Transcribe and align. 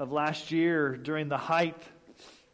of 0.00 0.10
last 0.10 0.50
year, 0.50 0.96
during 0.96 1.28
the 1.28 1.36
height 1.36 1.76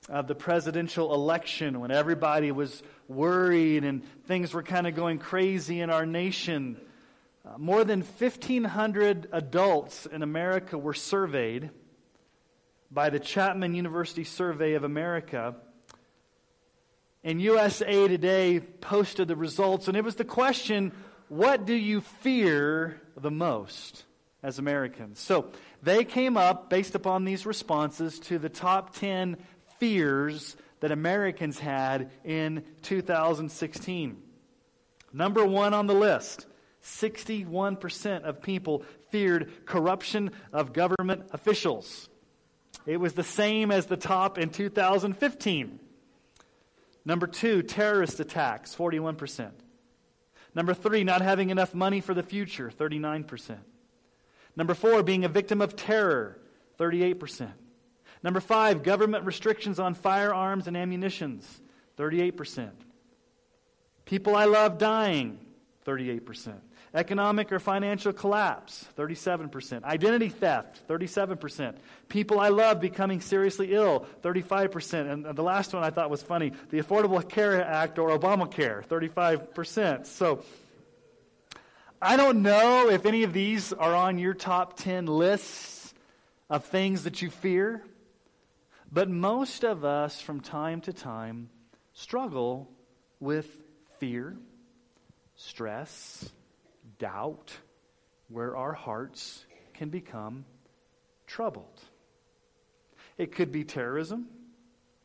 of 0.09 0.27
the 0.27 0.35
presidential 0.35 1.15
election, 1.15 1.79
when 1.79 1.93
everybody 1.93 2.51
was 2.51 2.83
worried 3.07 3.85
and 3.85 4.03
things 4.27 4.53
were 4.53 4.65
kind 4.65 4.85
of 4.89 4.97
going 4.97 5.21
crazy 5.21 5.81
in 5.81 5.89
our 5.89 6.05
nation, 6.05 6.77
uh, 7.47 7.57
more 7.57 7.85
than 7.85 8.01
1,500 8.01 9.29
adults 9.31 10.07
in 10.07 10.25
America 10.25 10.77
were 10.77 10.93
surveyed 10.93 11.71
by 12.91 13.11
the 13.11 13.21
Chapman 13.21 13.77
University 13.77 14.25
Survey 14.25 14.75
of 14.75 14.83
America. 14.83 15.55
And 17.23 17.41
USA 17.41 18.09
Today 18.09 18.59
posted 18.59 19.29
the 19.29 19.37
results, 19.37 19.87
and 19.87 19.97
it 19.97 20.03
was 20.03 20.17
the 20.17 20.25
question 20.25 20.91
what 21.29 21.65
do 21.65 21.75
you 21.75 22.01
fear 22.01 23.01
the 23.17 23.31
most 23.31 24.05
as 24.43 24.59
Americans? 24.59 25.21
So 25.21 25.53
they 25.83 26.05
came 26.05 26.37
up, 26.37 26.71
based 26.71 26.95
upon 26.95 27.25
these 27.25 27.47
responses, 27.47 28.19
to 28.21 28.39
the 28.39 28.49
top 28.49 28.95
10 28.97 29.37
fears 29.79 30.57
that 30.81 30.93
Americans 30.93 31.59
had 31.59 32.11
in 32.25 32.65
2016. 32.83 34.23
Number 35.13 35.45
one 35.45 35.75
on 35.75 35.87
the 35.87 35.95
list 35.95 36.47
61% 36.83 38.23
of 38.23 38.43
people 38.43 38.85
feared 39.11 39.67
corruption 39.67 40.31
of 40.53 40.73
government 40.73 41.29
officials. 41.33 42.09
It 42.87 42.99
was 42.99 43.15
the 43.15 43.25
same 43.25 43.73
as 43.73 43.87
the 43.87 43.97
top 43.97 44.39
in 44.39 44.51
2015. 44.51 45.81
Number 47.05 47.27
two, 47.27 47.63
terrorist 47.63 48.21
attacks, 48.21 48.75
41%. 48.75 49.51
Number 50.55 50.75
three, 50.75 51.05
not 51.05 51.23
having 51.23 51.51
enough 51.51 51.75
money 51.75 52.01
for 52.01 52.15
the 52.15 52.23
future, 52.23 52.71
39%. 52.71 53.57
Number 54.57 54.75
four, 54.75 55.03
being 55.03 55.25
a 55.25 55.29
victim 55.29 55.61
of 55.61 55.77
terror, 55.77 56.39
38%. 56.79 57.53
Number 58.23 58.41
five, 58.41 58.83
government 58.83 59.25
restrictions 59.25 59.79
on 59.79 59.95
firearms 59.95 60.67
and 60.67 60.77
ammunitions, 60.77 61.47
38%. 61.99 62.71
People 64.07 64.35
I 64.35 64.47
love 64.47 64.79
dying, 64.79 65.39
38%. 65.87 66.55
Economic 66.95 67.53
or 67.53 67.59
financial 67.59 68.13
collapse, 68.13 68.87
37%. 68.97 69.85
Identity 69.85 70.31
theft, 70.31 70.87
37%. 70.89 71.75
People 72.09 72.41
I 72.41 72.49
love 72.49 72.81
becoming 72.81 73.21
seriously 73.21 73.75
ill, 73.75 74.07
35%. 74.23 75.13
And 75.13 75.37
the 75.37 75.43
last 75.43 75.75
one 75.75 75.85
I 75.85 75.91
thought 75.91 76.09
was 76.09 76.23
funny 76.23 76.53
the 76.71 76.81
Affordable 76.81 77.29
Care 77.29 77.63
Act 77.63 77.99
or 77.99 78.17
Obamacare, 78.19 78.87
35%. 78.87 80.07
So 80.07 80.43
I 82.01 82.19
don't 82.19 82.43
know 82.43 82.91
if 82.91 83.07
any 83.07 83.23
of 83.23 83.33
these 83.33 83.73
are 83.73 83.95
on 83.95 84.19
your 84.19 84.35
top 84.35 84.77
10 84.77 85.07
lists 85.07 85.95
of 86.51 86.67
things 86.67 87.05
that 87.05 87.23
you 87.23 87.31
fear, 87.31 87.83
but 88.93 89.09
most 89.09 89.65
of 89.65 89.83
us 89.83 90.21
from 90.21 90.41
time 90.41 90.83
to 90.83 90.93
time 90.93 91.49
struggle 91.95 92.71
with 93.19 93.47
fear, 93.99 94.37
stress, 95.37 96.31
doubt, 96.99 97.57
where 98.29 98.55
our 98.55 98.75
hearts 98.75 99.47
can 99.73 99.89
become 99.89 100.45
troubled. 101.27 101.81
It 103.17 103.35
could 103.35 103.51
be 103.51 103.65
terrorism, 103.65 104.27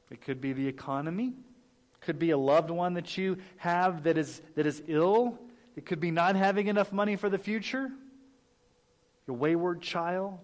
it 0.09 0.19
could 0.19 0.41
be 0.41 0.51
the 0.51 0.67
economy, 0.67 1.27
it 1.27 2.01
could 2.01 2.19
be 2.19 2.31
a 2.31 2.37
loved 2.37 2.69
one 2.69 2.95
that 2.95 3.17
you 3.17 3.37
have 3.55 4.03
that 4.03 4.17
is, 4.17 4.41
that 4.55 4.65
is 4.65 4.83
ill 4.87 5.39
it 5.75 5.85
could 5.85 5.99
be 5.99 6.11
not 6.11 6.35
having 6.35 6.67
enough 6.67 6.91
money 6.91 7.15
for 7.15 7.29
the 7.29 7.37
future, 7.37 7.89
your 9.27 9.37
wayward 9.37 9.81
child 9.81 10.39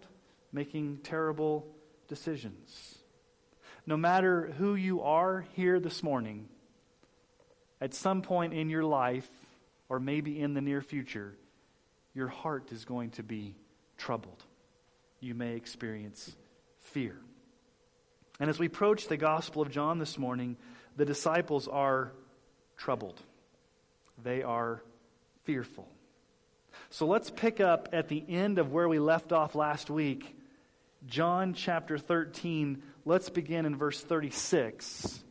making 0.51 0.99
terrible 1.03 1.67
decisions. 2.07 2.97
No 3.85 3.97
matter 3.97 4.53
who 4.57 4.75
you 4.75 5.01
are 5.01 5.45
here 5.53 5.79
this 5.79 6.03
morning, 6.03 6.47
at 7.79 7.93
some 7.93 8.21
point 8.21 8.53
in 8.53 8.69
your 8.69 8.83
life, 8.83 9.29
or 9.89 9.99
maybe 9.99 10.39
in 10.39 10.53
the 10.53 10.61
near 10.61 10.81
future, 10.81 11.35
your 12.13 12.27
heart 12.27 12.71
is 12.71 12.85
going 12.85 13.11
to 13.11 13.23
be 13.23 13.55
troubled. 13.97 14.43
You 15.19 15.35
may 15.35 15.55
experience 15.55 16.35
fear. 16.79 17.17
And 18.39 18.49
as 18.49 18.59
we 18.59 18.67
approach 18.67 19.07
the 19.07 19.17
Gospel 19.17 19.61
of 19.61 19.71
John 19.71 19.99
this 19.99 20.17
morning, 20.17 20.57
the 20.95 21.05
disciples 21.05 21.67
are 21.67 22.11
troubled. 22.77 23.19
They 24.23 24.43
are 24.43 24.81
fearful. 25.47 25.87
So 26.89 27.07
let's 27.07 27.29
pick 27.29 27.61
up 27.61 27.87
at 27.93 28.09
the 28.09 28.21
end 28.27 28.59
of 28.59 28.73
where 28.73 28.89
we 28.89 28.99
left 28.99 29.31
off 29.31 29.55
last 29.55 29.89
week, 29.89 30.37
John 31.05 31.53
chapter 31.53 31.97
13. 31.97 32.83
Let's 33.05 33.29
begin 33.29 33.65
in 33.65 33.77
verse 33.77 34.01
36. 34.01 35.23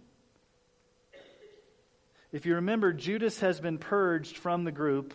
If 2.33 2.47
you 2.47 2.55
remember, 2.55 2.95
Judas 2.95 3.41
has 3.41 3.61
been 3.61 3.77
purged 3.77 4.39
from 4.39 4.65
the 4.65 4.73
group. 4.73 5.13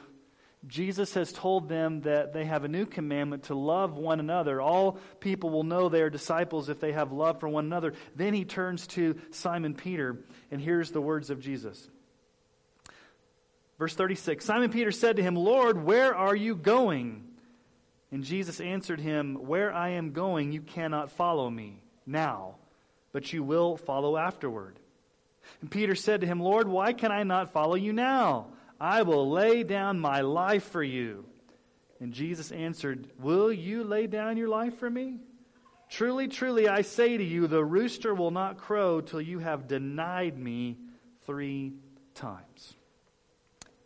Jesus 0.68 1.16
has 1.16 1.34
told 1.34 1.68
them 1.68 2.02
that 2.02 2.32
they 2.32 2.46
have 2.46 2.64
a 2.64 2.68
new 2.68 2.86
commandment 2.86 3.46
to 3.46 3.56
love 3.56 3.98
one 3.98 4.20
another. 4.20 4.62
All 4.62 5.00
people 5.20 5.50
will 5.50 5.64
know 5.64 5.90
they 5.90 6.04
are 6.04 6.12
disciples 6.12 6.70
if 6.70 6.80
they 6.80 6.92
have 6.92 7.12
love 7.12 7.40
for 7.40 7.50
one 7.50 7.66
another. 7.66 7.94
Then 8.16 8.36
he 8.36 8.46
turns 8.46 8.86
to 8.88 9.20
Simon 9.32 9.74
Peter, 9.74 10.24
and 10.52 10.62
here's 10.62 10.92
the 10.92 11.02
words 11.02 11.32
of 11.32 11.40
Jesus. 11.40 11.90
Verse 13.82 13.96
36 13.96 14.46
Simon 14.46 14.70
Peter 14.70 14.92
said 14.92 15.16
to 15.16 15.24
him, 15.24 15.36
Lord, 15.36 15.84
where 15.84 16.16
are 16.16 16.36
you 16.36 16.54
going? 16.54 17.24
And 18.12 18.24
Jesus 18.24 18.62
answered 18.62 19.00
him, 19.00 19.34
Where 19.48 19.74
I 19.74 19.94
am 19.94 20.12
going, 20.12 20.52
you 20.52 20.62
cannot 20.62 21.10
follow 21.10 21.50
me 21.50 21.82
now, 22.06 22.58
but 23.12 23.34
you 23.34 23.42
will 23.42 23.78
follow 23.78 24.18
afterward. 24.18 24.78
And 25.62 25.72
Peter 25.72 25.96
said 25.96 26.22
to 26.22 26.28
him, 26.28 26.40
Lord, 26.40 26.68
why 26.68 26.94
can 26.94 27.12
I 27.12 27.24
not 27.24 27.54
follow 27.54 27.74
you 27.74 27.92
now? 27.92 28.50
I 28.80 29.02
will 29.02 29.32
lay 29.32 29.64
down 29.64 30.00
my 30.00 30.22
life 30.22 30.66
for 30.66 30.84
you. 30.84 31.26
And 32.00 32.14
Jesus 32.14 32.52
answered, 32.52 33.08
Will 33.18 33.52
you 33.52 33.84
lay 33.84 34.06
down 34.06 34.38
your 34.38 34.50
life 34.50 34.78
for 34.78 34.92
me? 34.92 35.22
Truly, 35.90 36.28
truly, 36.28 36.70
I 36.70 36.84
say 36.84 37.18
to 37.18 37.24
you, 37.24 37.48
the 37.48 37.66
rooster 37.66 38.14
will 38.14 38.30
not 38.30 38.60
crow 38.60 39.02
till 39.02 39.22
you 39.22 39.40
have 39.40 39.68
denied 39.68 40.38
me 40.38 40.78
three 41.26 41.74
times. 42.14 42.76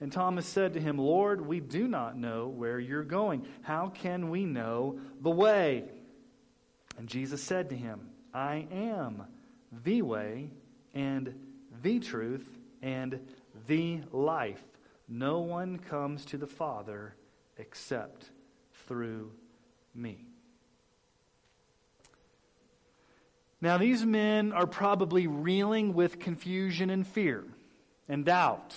And 0.00 0.12
Thomas 0.12 0.46
said 0.46 0.74
to 0.74 0.80
him, 0.80 0.98
Lord, 0.98 1.40
we 1.40 1.60
do 1.60 1.88
not 1.88 2.18
know 2.18 2.48
where 2.48 2.78
you're 2.78 3.02
going. 3.02 3.46
How 3.62 3.88
can 3.88 4.28
we 4.28 4.44
know 4.44 5.00
the 5.22 5.30
way? 5.30 5.84
And 6.98 7.08
Jesus 7.08 7.42
said 7.42 7.70
to 7.70 7.76
him, 7.76 8.10
I 8.34 8.66
am 8.70 9.22
the 9.84 10.02
way 10.02 10.50
and 10.94 11.34
the 11.82 11.98
truth 12.00 12.46
and 12.82 13.20
the 13.66 14.00
life. 14.12 14.62
No 15.08 15.40
one 15.40 15.78
comes 15.78 16.26
to 16.26 16.36
the 16.36 16.46
Father 16.46 17.14
except 17.56 18.30
through 18.86 19.32
me. 19.94 20.26
Now, 23.62 23.78
these 23.78 24.04
men 24.04 24.52
are 24.52 24.66
probably 24.66 25.26
reeling 25.26 25.94
with 25.94 26.18
confusion 26.18 26.90
and 26.90 27.06
fear 27.06 27.44
and 28.08 28.24
doubt 28.24 28.74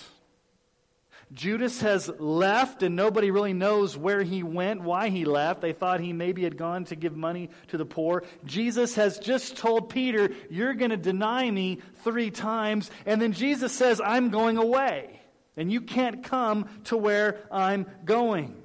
Judas 1.32 1.80
has 1.82 2.08
left, 2.18 2.82
and 2.82 2.96
nobody 2.96 3.30
really 3.30 3.52
knows 3.52 3.96
where 3.96 4.22
he 4.22 4.42
went, 4.42 4.82
why 4.82 5.10
he 5.10 5.24
left. 5.24 5.60
They 5.60 5.72
thought 5.72 6.00
he 6.00 6.12
maybe 6.12 6.42
had 6.42 6.56
gone 6.56 6.86
to 6.86 6.96
give 6.96 7.16
money 7.16 7.50
to 7.68 7.76
the 7.76 7.84
poor. 7.84 8.24
Jesus 8.44 8.96
has 8.96 9.18
just 9.18 9.56
told 9.56 9.90
Peter, 9.90 10.30
You're 10.50 10.74
going 10.74 10.90
to 10.90 10.96
deny 10.96 11.48
me 11.48 11.80
three 12.02 12.30
times. 12.30 12.90
And 13.06 13.22
then 13.22 13.32
Jesus 13.32 13.72
says, 13.72 14.00
I'm 14.04 14.30
going 14.30 14.56
away, 14.56 15.20
and 15.56 15.70
you 15.70 15.80
can't 15.80 16.24
come 16.24 16.68
to 16.84 16.96
where 16.96 17.38
I'm 17.52 17.86
going. 18.04 18.59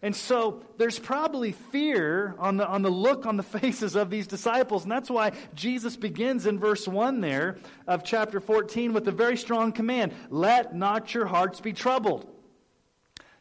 And 0.00 0.14
so 0.14 0.62
there's 0.76 0.98
probably 0.98 1.52
fear 1.52 2.36
on 2.38 2.56
the, 2.56 2.66
on 2.66 2.82
the 2.82 2.90
look 2.90 3.26
on 3.26 3.36
the 3.36 3.42
faces 3.60 3.96
of 3.96 4.10
these 4.10 4.26
disciples. 4.26 4.84
And 4.84 4.92
that's 4.92 5.10
why 5.10 5.32
Jesus 5.54 5.96
begins 5.96 6.46
in 6.46 6.58
verse 6.58 6.86
1 6.86 7.20
there 7.20 7.56
of 7.86 8.04
chapter 8.04 8.40
14 8.40 8.92
with 8.92 9.08
a 9.08 9.12
very 9.12 9.36
strong 9.36 9.72
command 9.72 10.14
Let 10.30 10.74
not 10.74 11.14
your 11.14 11.26
hearts 11.26 11.60
be 11.60 11.72
troubled. 11.72 12.28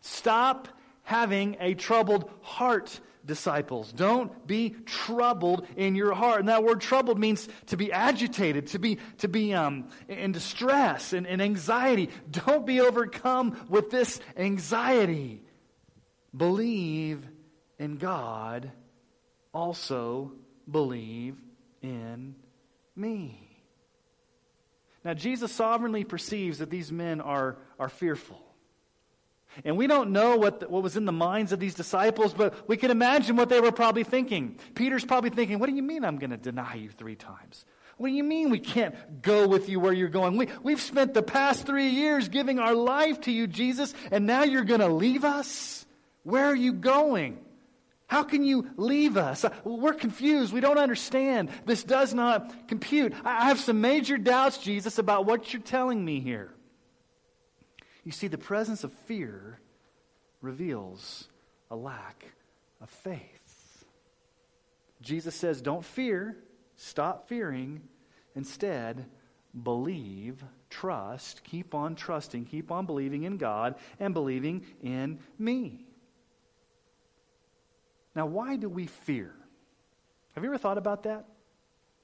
Stop 0.01 0.67
having 1.03 1.57
a 1.59 1.73
troubled 1.73 2.29
heart, 2.41 2.99
disciples. 3.25 3.91
Don't 3.91 4.47
be 4.47 4.75
troubled 4.85 5.67
in 5.75 5.95
your 5.95 6.13
heart. 6.13 6.39
And 6.39 6.49
that 6.49 6.63
word 6.63 6.81
troubled 6.81 7.19
means 7.19 7.47
to 7.67 7.77
be 7.77 7.91
agitated, 7.91 8.67
to 8.67 8.79
be, 8.79 8.97
to 9.19 9.27
be 9.27 9.53
um, 9.53 9.89
in 10.07 10.31
distress 10.31 11.13
and, 11.13 11.27
and 11.27 11.41
anxiety. 11.41 12.09
Don't 12.31 12.65
be 12.65 12.81
overcome 12.81 13.65
with 13.69 13.91
this 13.91 14.19
anxiety. 14.35 15.41
Believe 16.37 17.27
in 17.79 17.97
God, 17.97 18.71
also 19.53 20.33
believe 20.69 21.35
in 21.81 22.35
me. 22.95 23.47
Now, 25.03 25.13
Jesus 25.13 25.51
sovereignly 25.51 26.03
perceives 26.03 26.59
that 26.59 26.69
these 26.69 26.91
men 26.91 27.21
are, 27.21 27.57
are 27.79 27.89
fearful. 27.89 28.41
And 29.63 29.77
we 29.77 29.87
don't 29.87 30.11
know 30.11 30.37
what, 30.37 30.59
the, 30.59 30.67
what 30.67 30.83
was 30.83 30.97
in 30.97 31.05
the 31.05 31.11
minds 31.11 31.51
of 31.51 31.59
these 31.59 31.73
disciples, 31.73 32.33
but 32.33 32.67
we 32.67 32.77
can 32.77 32.91
imagine 32.91 33.35
what 33.35 33.49
they 33.49 33.59
were 33.59 33.71
probably 33.71 34.03
thinking. 34.03 34.59
Peter's 34.75 35.05
probably 35.05 35.29
thinking, 35.29 35.59
What 35.59 35.69
do 35.69 35.75
you 35.75 35.81
mean 35.81 36.03
I'm 36.03 36.17
going 36.17 36.31
to 36.31 36.37
deny 36.37 36.75
you 36.75 36.89
three 36.89 37.15
times? 37.15 37.65
What 37.97 38.09
do 38.09 38.13
you 38.13 38.23
mean 38.23 38.51
we 38.51 38.59
can't 38.59 39.23
go 39.23 39.47
with 39.47 39.69
you 39.69 39.79
where 39.79 39.93
you're 39.93 40.09
going? 40.09 40.37
We, 40.37 40.49
we've 40.61 40.81
spent 40.81 41.15
the 41.15 41.23
past 41.23 41.65
three 41.65 41.89
years 41.89 42.29
giving 42.29 42.59
our 42.59 42.75
life 42.75 43.21
to 43.21 43.31
you, 43.31 43.47
Jesus, 43.47 43.95
and 44.11 44.27
now 44.27 44.43
you're 44.43 44.65
going 44.65 44.81
to 44.81 44.87
leave 44.87 45.23
us? 45.23 45.86
Where 46.27 46.43
are 46.43 46.55
you 46.55 46.73
going? 46.73 47.37
How 48.07 48.23
can 48.23 48.43
you 48.43 48.67
leave 48.75 49.15
us? 49.15 49.45
Uh, 49.45 49.53
we're 49.63 49.93
confused. 49.93 50.51
We 50.51 50.59
don't 50.59 50.77
understand. 50.77 51.49
This 51.65 51.85
does 51.85 52.13
not 52.13 52.67
compute. 52.67 53.13
I 53.23 53.45
have 53.45 53.61
some 53.61 53.79
major 53.79 54.17
doubts, 54.17 54.57
Jesus, 54.57 54.97
about 54.97 55.25
what 55.25 55.53
you're 55.53 55.61
telling 55.61 56.03
me 56.03 56.19
here. 56.19 56.53
You 58.03 58.11
see, 58.11 58.27
the 58.27 58.37
presence 58.37 58.83
of 58.83 58.91
fear 58.91 59.61
reveals 60.41 61.29
a 61.71 61.77
lack 61.77 62.25
of 62.81 62.89
faith. 62.89 63.85
Jesus 65.01 65.33
says, 65.33 65.61
Don't 65.61 65.85
fear, 65.85 66.35
stop 66.75 67.29
fearing. 67.29 67.83
Instead, 68.35 69.05
believe, 69.63 70.43
trust, 70.69 71.45
keep 71.45 71.73
on 71.73 71.95
trusting, 71.95 72.43
keep 72.43 72.69
on 72.69 72.85
believing 72.85 73.23
in 73.23 73.37
God 73.37 73.75
and 73.97 74.13
believing 74.13 74.65
in 74.83 75.19
me. 75.39 75.86
Now, 78.17 78.25
why 78.25 78.55
do 78.55 78.67
we 78.67 78.87
fear? 78.87 79.31
Have 80.33 80.43
you 80.43 80.49
ever 80.49 80.57
thought 80.57 80.79
about 80.79 81.03
that? 81.03 81.25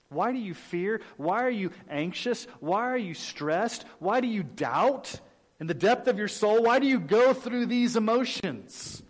Why 0.09 0.31
do 0.31 0.37
you 0.37 0.53
fear? 0.53 1.01
Why 1.17 1.43
are 1.43 1.49
you 1.49 1.71
anxious? 1.89 2.45
Why 2.59 2.81
are 2.81 2.97
you 2.97 3.15
stressed? 3.15 3.83
Why 3.97 4.21
do 4.21 4.27
you 4.27 4.43
doubt 4.43 5.19
in 5.59 5.65
the 5.65 5.73
depth 5.73 6.07
of 6.07 6.19
your 6.19 6.27
soul? 6.27 6.61
Why 6.61 6.77
do 6.77 6.85
you 6.85 6.99
go 6.99 7.33
through 7.33 7.65
these 7.65 7.95
emotions? 7.95 9.01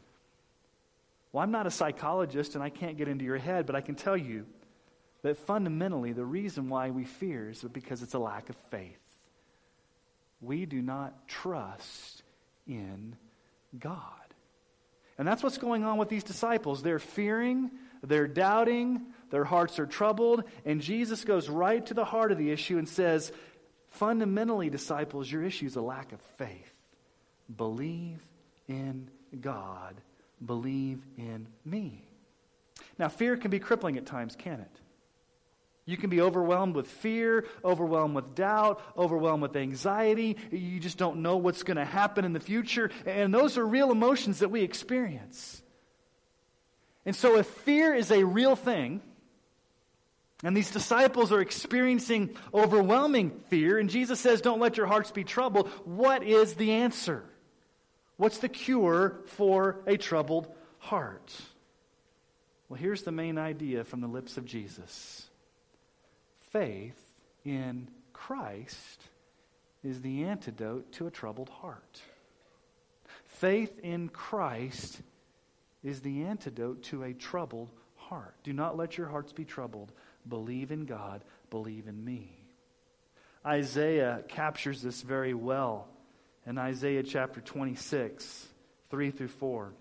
Well, 1.34 1.44
I'm 1.44 1.52
not 1.52 1.68
a 1.68 1.72
psychologist 1.72 2.56
and 2.56 2.64
I 2.64 2.70
can't 2.70 2.98
get 2.98 3.10
into 3.10 3.26
your 3.26 3.38
head, 3.38 3.66
but 3.66 3.76
I 3.76 3.82
can 3.82 3.96
tell 3.96 4.16
you 4.16 4.46
that 5.24 5.38
fundamentally 5.38 6.14
the 6.14 6.24
reason 6.24 6.70
why 6.70 6.92
we 6.92 7.04
fear 7.04 7.50
is 7.50 7.66
because 7.74 8.02
it's 8.02 8.14
a 8.14 8.20
lack 8.20 8.48
of 8.48 8.56
faith. 8.72 9.02
We 10.40 10.66
do 10.66 10.82
not 10.82 11.28
trust 11.28 12.24
in 12.66 13.18
God. 13.78 14.23
And 15.18 15.28
that's 15.28 15.44
what's 15.44 15.58
going 15.58 15.84
on 15.84 15.98
with 15.98 16.10
these 16.10 16.24
disciples. 16.24 16.82
They're 16.82 17.00
fearing, 17.00 17.72
they're 18.02 18.28
doubting, 18.28 19.02
their 19.30 19.44
hearts 19.44 19.80
are 19.80 19.86
troubled, 19.86 20.44
and 20.66 20.82
Jesus 20.82 21.24
goes 21.24 21.50
right 21.50 21.86
to 21.86 21.94
the 21.94 22.06
heart 22.06 22.32
of 22.32 22.38
the 22.38 22.52
issue 22.52 22.78
and 22.78 22.88
says, 22.88 23.32
fundamentally, 23.90 24.70
disciples, 24.70 25.32
your 25.32 25.44
issue 25.44 25.66
is 25.66 25.76
a 25.76 25.82
lack 25.82 26.12
of 26.12 26.22
faith. 26.38 26.74
Believe 27.56 28.26
in 28.68 29.10
God, 29.40 29.96
believe 30.44 31.04
in 31.18 31.48
me. 31.66 32.08
Now, 32.98 33.10
fear 33.10 33.38
can 33.38 33.52
be 33.52 33.60
crippling 33.60 33.98
at 33.98 34.06
times, 34.06 34.36
can 34.36 34.60
it? 34.60 34.80
You 35.86 35.98
can 35.98 36.10
be 36.10 36.22
overwhelmed 36.22 36.76
with 36.76 36.88
fear, 36.88 37.46
overwhelmed 37.64 38.16
with 38.16 38.36
doubt, 38.36 38.82
overwhelmed 38.98 39.42
with 39.44 39.56
anxiety. 39.56 40.38
You 40.50 40.80
just 40.80 40.98
don't 40.98 41.18
know 41.18 41.38
what's 41.38 41.64
going 41.64 41.78
to 41.78 41.86
happen 41.86 42.24
in 42.24 42.32
the 42.32 42.40
future. 42.40 42.90
And 43.06 43.34
those 43.34 43.58
are 43.58 43.66
real 43.66 43.92
emotions 43.92 44.40
that 44.40 44.50
we 44.50 44.62
experience. 44.62 45.62
And 47.06 47.16
so, 47.16 47.38
if 47.38 47.48
fear 47.48 47.94
is 47.94 48.12
a 48.12 48.24
real 48.24 48.56
thing, 48.56 49.02
and 50.42 50.56
these 50.56 50.72
disciples 50.72 51.34
are 51.34 51.42
experiencing 51.42 52.36
overwhelming 52.54 53.32
fear, 53.50 53.78
and 53.78 53.90
Jesus 53.90 54.22
says, 54.22 54.40
Don't 54.40 54.62
let 54.62 54.78
your 54.78 54.86
hearts 54.86 55.12
be 55.12 55.26
troubled, 55.26 55.68
what 55.84 56.24
is 56.24 56.54
the 56.54 56.72
answer? 56.72 57.26
What's 58.16 58.38
the 58.38 58.50
cure 58.50 59.22
for 59.26 59.82
a 59.86 59.98
troubled 59.98 60.48
heart? 60.78 61.34
Well, 62.70 62.80
here's 62.80 63.04
the 63.04 63.12
main 63.12 63.38
idea 63.38 63.84
from 63.84 64.00
the 64.00 64.08
lips 64.08 64.38
of 64.38 64.46
Jesus 64.46 65.28
faith 66.54 67.12
in 67.44 67.90
Christ 68.14 69.02
is 69.84 70.02
the 70.02 70.24
antidote 70.24 70.94
to 70.94 71.08
a 71.08 71.12
troubled 71.12 71.50
heart. 71.50 72.02
Faith 73.26 73.80
in 73.80 74.08
Christ 74.08 75.02
is 75.84 76.00
the 76.00 76.24
antidote 76.24 76.84
to 76.84 77.04
a 77.04 77.14
troubled 77.14 77.70
heart. 77.96 78.36
Do 78.44 78.54
not 78.54 78.78
let 78.78 78.98
your 78.98 79.08
hearts 79.08 79.34
be 79.34 79.44
troubled. 79.44 79.92
Believe 80.30 80.72
in 80.72 80.86
God, 80.86 81.24
believe 81.50 81.88
in 81.88 82.06
me. 82.06 82.32
Isaiah 83.46 84.24
captures 84.30 84.82
this 84.82 85.02
very 85.02 85.34
well 85.34 85.90
in 86.46 86.58
Isaiah 86.58 87.04
chapter 87.04 87.42
26, 87.42 88.48
3 88.90 89.12
through 89.12 89.28
4. 89.28 89.74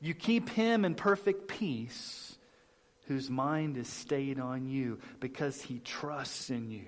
You 0.00 0.14
keep 0.14 0.50
him 0.50 0.84
in 0.84 0.94
perfect 0.94 1.48
peace 1.48 2.29
whose 3.10 3.28
mind 3.28 3.76
is 3.76 3.88
stayed 3.88 4.38
on 4.38 4.68
you 4.68 4.96
because 5.18 5.60
he 5.60 5.80
trusts 5.80 6.48
in 6.48 6.70
you. 6.70 6.86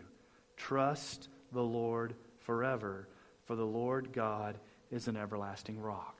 Trust 0.56 1.28
the 1.50 1.64
Lord 1.64 2.14
forever, 2.42 3.08
for 3.46 3.56
the 3.56 3.66
Lord 3.66 4.12
God 4.12 4.56
is 4.92 5.08
an 5.08 5.16
everlasting 5.16 5.80
rock. 5.80 6.16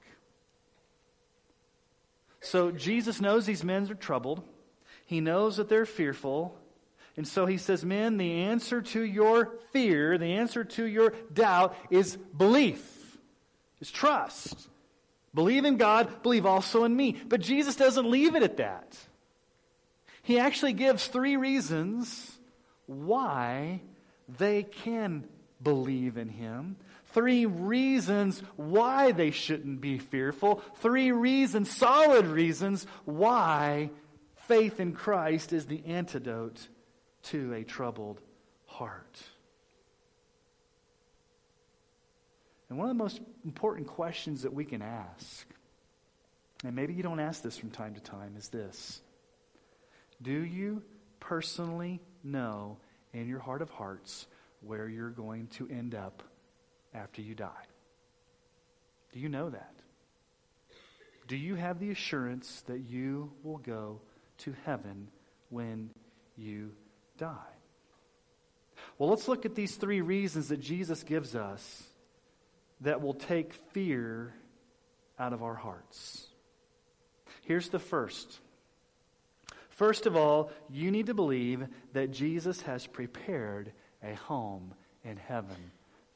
So 2.40 2.73
Jesus 2.73 3.21
knows 3.21 3.47
these 3.47 3.62
men 3.62 3.88
are 3.92 3.94
troubled. 3.94 4.42
He 5.06 5.21
knows 5.21 5.59
that 5.59 5.68
they're 5.68 5.87
fearful. 5.87 6.59
And 7.16 7.28
so 7.28 7.47
he 7.47 7.56
says, 7.56 7.85
Men, 7.85 8.16
the 8.16 8.40
answer 8.40 8.82
to 8.82 9.00
your 9.00 9.52
fear, 9.71 10.18
the 10.18 10.32
answer 10.32 10.64
to 10.64 10.85
your 10.85 11.14
doubt 11.32 11.76
is 11.90 12.16
belief, 12.16 13.16
is 13.80 13.92
trust. 13.92 14.68
Believe 15.32 15.64
in 15.64 15.76
God, 15.76 16.25
believe 16.25 16.44
also 16.44 16.82
in 16.82 16.97
me. 16.97 17.16
But 17.28 17.40
Jesus 17.40 17.76
doesn't 17.76 18.11
leave 18.11 18.35
it 18.35 18.42
at 18.42 18.56
that 18.56 18.99
he 20.23 20.38
actually 20.38 20.73
gives 20.73 21.07
three 21.07 21.37
reasons 21.37 22.38
why 22.87 23.81
they 24.38 24.62
can 24.62 25.25
believe 25.62 26.17
in 26.17 26.29
him. 26.29 26.76
Three 27.07 27.45
reasons 27.45 28.43
why 28.57 29.12
they 29.12 29.31
shouldn't 29.31 29.81
be 29.81 29.99
fearful. 29.99 30.62
Three 30.76 31.12
reasons, 31.12 31.71
solid 31.71 32.26
reasons, 32.26 32.87
why 33.05 33.91
faith 34.47 34.81
in 34.81 34.93
Christ 34.93 35.52
is 35.52 35.67
the 35.67 35.85
antidote 35.87 36.69
to 37.25 37.52
a 37.52 37.64
troubled 37.64 38.21
heart. 38.67 39.21
And 42.69 42.79
one 42.79 42.88
of 42.88 42.97
the 42.97 43.02
most 43.02 43.21
important 43.45 43.87
questions 43.87 44.43
that 44.43 44.55
we 44.55 44.64
can 44.64 44.81
ask, 44.81 45.47
and 46.64 46.75
maybe 46.75 46.95
you 46.95 47.02
don't 47.02 47.21
ask 47.21 47.43
this 47.43 47.59
from 47.59 47.71
time 47.71 47.95
to 47.95 48.00
time, 48.00 48.35
is 48.38 48.49
this 48.49 49.02
do 50.23 50.45
you 50.45 50.83
personally 51.21 52.00
know 52.23 52.79
in 53.12 53.29
your 53.29 53.41
heart 53.41 53.62
of 53.62 53.71
hearts 53.71 54.26
where 54.61 54.88
you're 54.88 55.11
going 55.11 55.49
to 55.49 55.69
end 55.69 55.95
up 55.95 56.23
after 56.95 57.21
you 57.21 57.35
die? 57.35 57.67
Do 59.12 59.21
you 59.21 59.29
know 59.29 59.50
that? 59.50 59.75
Do 61.29 61.37
you 61.37 61.55
have 61.55 61.79
the 61.79 61.91
assurance 61.91 62.62
that 62.67 62.81
you 62.81 63.33
will 63.43 63.59
go 63.59 64.00
to 64.38 64.55
heaven 64.64 65.09
when 65.50 65.91
you 66.37 66.73
die? 67.19 67.33
Well, 68.99 69.11
let's 69.11 69.29
look 69.29 69.45
at 69.45 69.55
these 69.55 69.76
three 69.76 70.00
reasons 70.00 70.49
that 70.49 70.61
Jesus 70.61 71.02
gives 71.02 71.35
us 71.35 71.83
that 72.81 73.00
will 73.00 73.14
take 73.14 73.52
fear 73.73 74.35
out 75.19 75.33
of 75.33 75.43
our 75.43 75.55
hearts. 75.55 76.26
Here's 77.43 77.69
the 77.69 77.79
first. 77.79 78.41
First 79.73 80.07
of 80.07 80.17
all, 80.17 80.50
you 80.71 80.91
need 80.91 81.07
to 81.07 81.14
believe 81.14 81.67
that 81.95 82.11
Jesus 82.11 82.61
has 82.62 82.87
prepared 82.87 83.73
a 84.02 84.14
home 84.14 84.75
in 85.02 85.17
heaven 85.17 85.73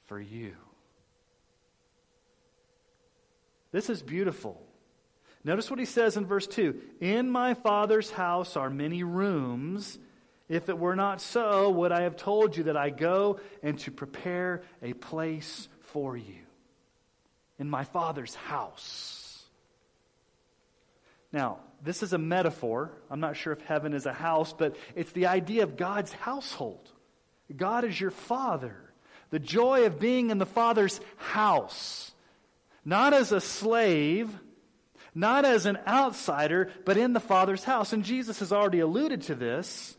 for 0.07 0.21
you. 0.21 0.53
This 3.73 3.89
is 3.89 4.03
beautiful. 4.03 4.63
Notice 5.43 5.71
what 5.71 5.79
he 5.79 5.85
says 5.87 6.17
in 6.17 6.27
verse 6.27 6.47
2 6.47 6.81
In 7.01 7.31
my 7.31 7.55
Father's 7.55 8.11
house 8.11 8.57
are 8.57 8.71
many 8.71 9.03
rooms. 9.03 9.99
If 10.49 10.69
it 10.69 10.79
were 10.79 10.95
not 10.95 11.21
so, 11.21 11.71
would 11.71 11.93
I 11.93 12.03
have 12.03 12.17
told 12.17 12.57
you 12.57 12.65
that 12.65 12.77
I 12.77 12.91
go 12.91 13.41
and 13.63 13.79
to 13.81 13.91
prepare 13.91 14.63
a 14.83 14.93
place 14.93 15.69
for 15.81 16.17
you? 16.17 16.45
In 17.59 17.69
my 17.69 17.85
Father's 17.85 18.35
house. 18.35 19.26
Now, 21.37 21.59
this 21.83 22.03
is 22.03 22.15
a 22.15 22.19
metaphor. 22.19 22.93
I'm 23.11 23.21
not 23.21 23.37
sure 23.37 23.53
if 23.53 23.61
heaven 23.61 23.93
is 23.93 24.07
a 24.07 24.13
house, 24.15 24.55
but 24.55 24.75
it's 24.95 25.13
the 25.13 25.27
idea 25.27 25.65
of 25.65 25.77
God's 25.77 26.11
household. 26.11 26.91
God 27.55 27.85
is 27.85 28.01
your 28.01 28.11
Father. 28.11 28.75
The 29.29 29.39
joy 29.39 29.85
of 29.85 30.01
being 30.01 30.31
in 30.31 30.39
the 30.39 30.47
Father's 30.47 30.99
house. 31.19 32.11
Not 32.87 33.13
as 33.13 33.33
a 33.33 33.43
slave, 33.43 34.31
not 35.15 35.45
as 35.45 35.67
an 35.67 35.77
outsider, 35.87 36.71
but 36.87 36.97
in 36.97 37.13
the 37.13 37.21
Father's 37.21 37.65
house. 37.65 37.93
And 37.93 38.03
Jesus 38.03 38.39
has 38.39 38.51
already 38.51 38.81
alluded 38.81 39.21
to 39.25 39.35
this 39.35 39.96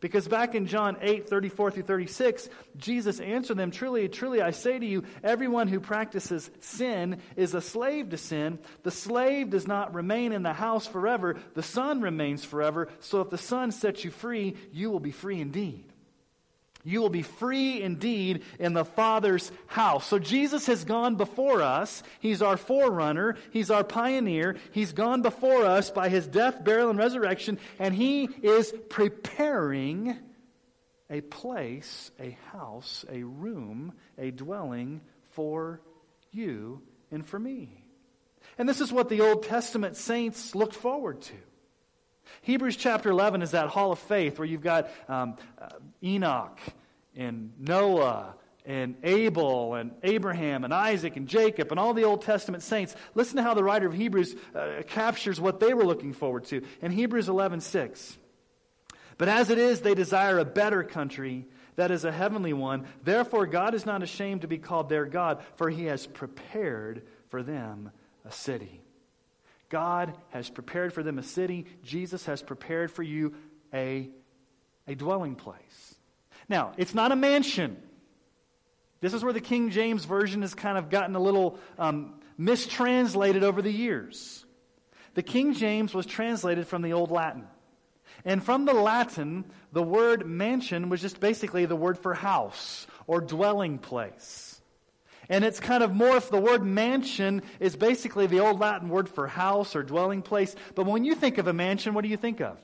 because 0.00 0.28
back 0.28 0.54
in 0.54 0.66
John 0.66 0.96
8, 1.00 1.28
34 1.28 1.72
through 1.72 1.82
36, 1.82 2.48
Jesus 2.76 3.18
answered 3.18 3.56
them, 3.56 3.70
Truly, 3.70 4.08
truly, 4.08 4.40
I 4.40 4.52
say 4.52 4.78
to 4.78 4.86
you, 4.86 5.04
everyone 5.24 5.68
who 5.68 5.80
practices 5.80 6.50
sin 6.60 7.20
is 7.36 7.54
a 7.54 7.60
slave 7.60 8.10
to 8.10 8.16
sin. 8.16 8.58
The 8.84 8.90
slave 8.90 9.50
does 9.50 9.66
not 9.66 9.94
remain 9.94 10.32
in 10.32 10.42
the 10.42 10.52
house 10.52 10.86
forever, 10.86 11.36
the 11.54 11.62
Son 11.62 12.00
remains 12.00 12.44
forever. 12.44 12.88
So 13.00 13.20
if 13.20 13.30
the 13.30 13.38
Son 13.38 13.72
sets 13.72 14.04
you 14.04 14.10
free, 14.10 14.56
you 14.72 14.90
will 14.90 15.00
be 15.00 15.10
free 15.10 15.40
indeed. 15.40 15.84
You 16.88 17.02
will 17.02 17.10
be 17.10 17.22
free 17.22 17.82
indeed 17.82 18.44
in 18.58 18.72
the 18.72 18.86
Father's 18.86 19.52
house. 19.66 20.06
So 20.06 20.18
Jesus 20.18 20.66
has 20.68 20.84
gone 20.84 21.16
before 21.16 21.60
us. 21.60 22.02
He's 22.18 22.40
our 22.40 22.56
forerunner. 22.56 23.36
He's 23.50 23.70
our 23.70 23.84
pioneer. 23.84 24.56
He's 24.72 24.92
gone 24.92 25.20
before 25.20 25.66
us 25.66 25.90
by 25.90 26.08
his 26.08 26.26
death, 26.26 26.64
burial, 26.64 26.88
and 26.88 26.98
resurrection, 26.98 27.58
and 27.78 27.94
he 27.94 28.24
is 28.42 28.72
preparing 28.88 30.16
a 31.10 31.20
place, 31.20 32.10
a 32.18 32.38
house, 32.52 33.04
a 33.10 33.22
room, 33.22 33.92
a 34.16 34.30
dwelling 34.30 35.02
for 35.32 35.82
you 36.32 36.80
and 37.10 37.26
for 37.26 37.38
me. 37.38 37.84
And 38.56 38.66
this 38.66 38.80
is 38.80 38.90
what 38.90 39.10
the 39.10 39.20
Old 39.20 39.42
Testament 39.42 39.94
saints 39.96 40.54
looked 40.54 40.74
forward 40.74 41.20
to. 41.20 41.34
Hebrews 42.42 42.76
chapter 42.76 43.10
11 43.10 43.42
is 43.42 43.52
that 43.52 43.68
hall 43.68 43.92
of 43.92 43.98
faith 43.98 44.38
where 44.38 44.46
you've 44.46 44.62
got 44.62 44.90
um, 45.08 45.36
uh, 45.60 45.68
Enoch 46.02 46.58
and 47.16 47.52
Noah 47.58 48.34
and 48.64 48.96
Abel 49.02 49.74
and 49.74 49.92
Abraham 50.02 50.62
and 50.62 50.74
Isaac 50.74 51.16
and 51.16 51.26
Jacob 51.26 51.70
and 51.70 51.80
all 51.80 51.94
the 51.94 52.04
Old 52.04 52.22
Testament 52.22 52.62
saints. 52.62 52.94
Listen 53.14 53.36
to 53.36 53.42
how 53.42 53.54
the 53.54 53.64
writer 53.64 53.86
of 53.86 53.94
Hebrews 53.94 54.36
uh, 54.54 54.82
captures 54.86 55.40
what 55.40 55.58
they 55.58 55.72
were 55.72 55.84
looking 55.84 56.12
forward 56.12 56.44
to. 56.46 56.62
In 56.82 56.92
Hebrews 56.92 57.28
11 57.28 57.60
6. 57.62 58.18
But 59.16 59.28
as 59.28 59.50
it 59.50 59.58
is, 59.58 59.80
they 59.80 59.94
desire 59.94 60.38
a 60.38 60.44
better 60.44 60.84
country, 60.84 61.46
that 61.74 61.90
is 61.90 62.04
a 62.04 62.12
heavenly 62.12 62.52
one. 62.52 62.86
Therefore, 63.02 63.46
God 63.46 63.74
is 63.74 63.84
not 63.84 64.02
ashamed 64.02 64.42
to 64.42 64.48
be 64.48 64.58
called 64.58 64.88
their 64.88 65.06
God, 65.06 65.42
for 65.56 65.68
he 65.68 65.86
has 65.86 66.06
prepared 66.06 67.02
for 67.28 67.42
them 67.42 67.90
a 68.24 68.30
city. 68.30 68.80
God 69.68 70.14
has 70.30 70.48
prepared 70.48 70.92
for 70.92 71.02
them 71.02 71.18
a 71.18 71.22
city. 71.22 71.66
Jesus 71.82 72.26
has 72.26 72.42
prepared 72.42 72.90
for 72.90 73.02
you 73.02 73.34
a, 73.72 74.08
a 74.86 74.94
dwelling 74.94 75.34
place. 75.34 75.94
Now, 76.48 76.72
it's 76.76 76.94
not 76.94 77.12
a 77.12 77.16
mansion. 77.16 77.76
This 79.00 79.12
is 79.12 79.22
where 79.22 79.32
the 79.32 79.40
King 79.40 79.70
James 79.70 80.04
Version 80.04 80.42
has 80.42 80.54
kind 80.54 80.78
of 80.78 80.90
gotten 80.90 81.14
a 81.14 81.20
little 81.20 81.58
um, 81.78 82.14
mistranslated 82.36 83.44
over 83.44 83.62
the 83.62 83.70
years. 83.70 84.44
The 85.14 85.22
King 85.22 85.54
James 85.54 85.94
was 85.94 86.06
translated 86.06 86.66
from 86.66 86.82
the 86.82 86.94
Old 86.94 87.10
Latin. 87.10 87.44
And 88.24 88.42
from 88.42 88.64
the 88.64 88.72
Latin, 88.72 89.44
the 89.72 89.82
word 89.82 90.26
mansion 90.26 90.88
was 90.88 91.00
just 91.00 91.20
basically 91.20 91.66
the 91.66 91.76
word 91.76 91.98
for 91.98 92.14
house 92.14 92.86
or 93.06 93.20
dwelling 93.20 93.78
place. 93.78 94.47
And 95.28 95.44
it's 95.44 95.60
kind 95.60 95.82
of 95.82 95.90
morphed. 95.90 96.30
The 96.30 96.40
word 96.40 96.64
mansion 96.64 97.42
is 97.60 97.76
basically 97.76 98.26
the 98.26 98.40
old 98.40 98.60
Latin 98.60 98.88
word 98.88 99.08
for 99.08 99.26
house 99.26 99.76
or 99.76 99.82
dwelling 99.82 100.22
place. 100.22 100.54
But 100.74 100.86
when 100.86 101.04
you 101.04 101.14
think 101.14 101.38
of 101.38 101.46
a 101.46 101.52
mansion, 101.52 101.94
what 101.94 102.02
do 102.02 102.08
you 102.08 102.16
think 102.16 102.40
of? 102.40 102.58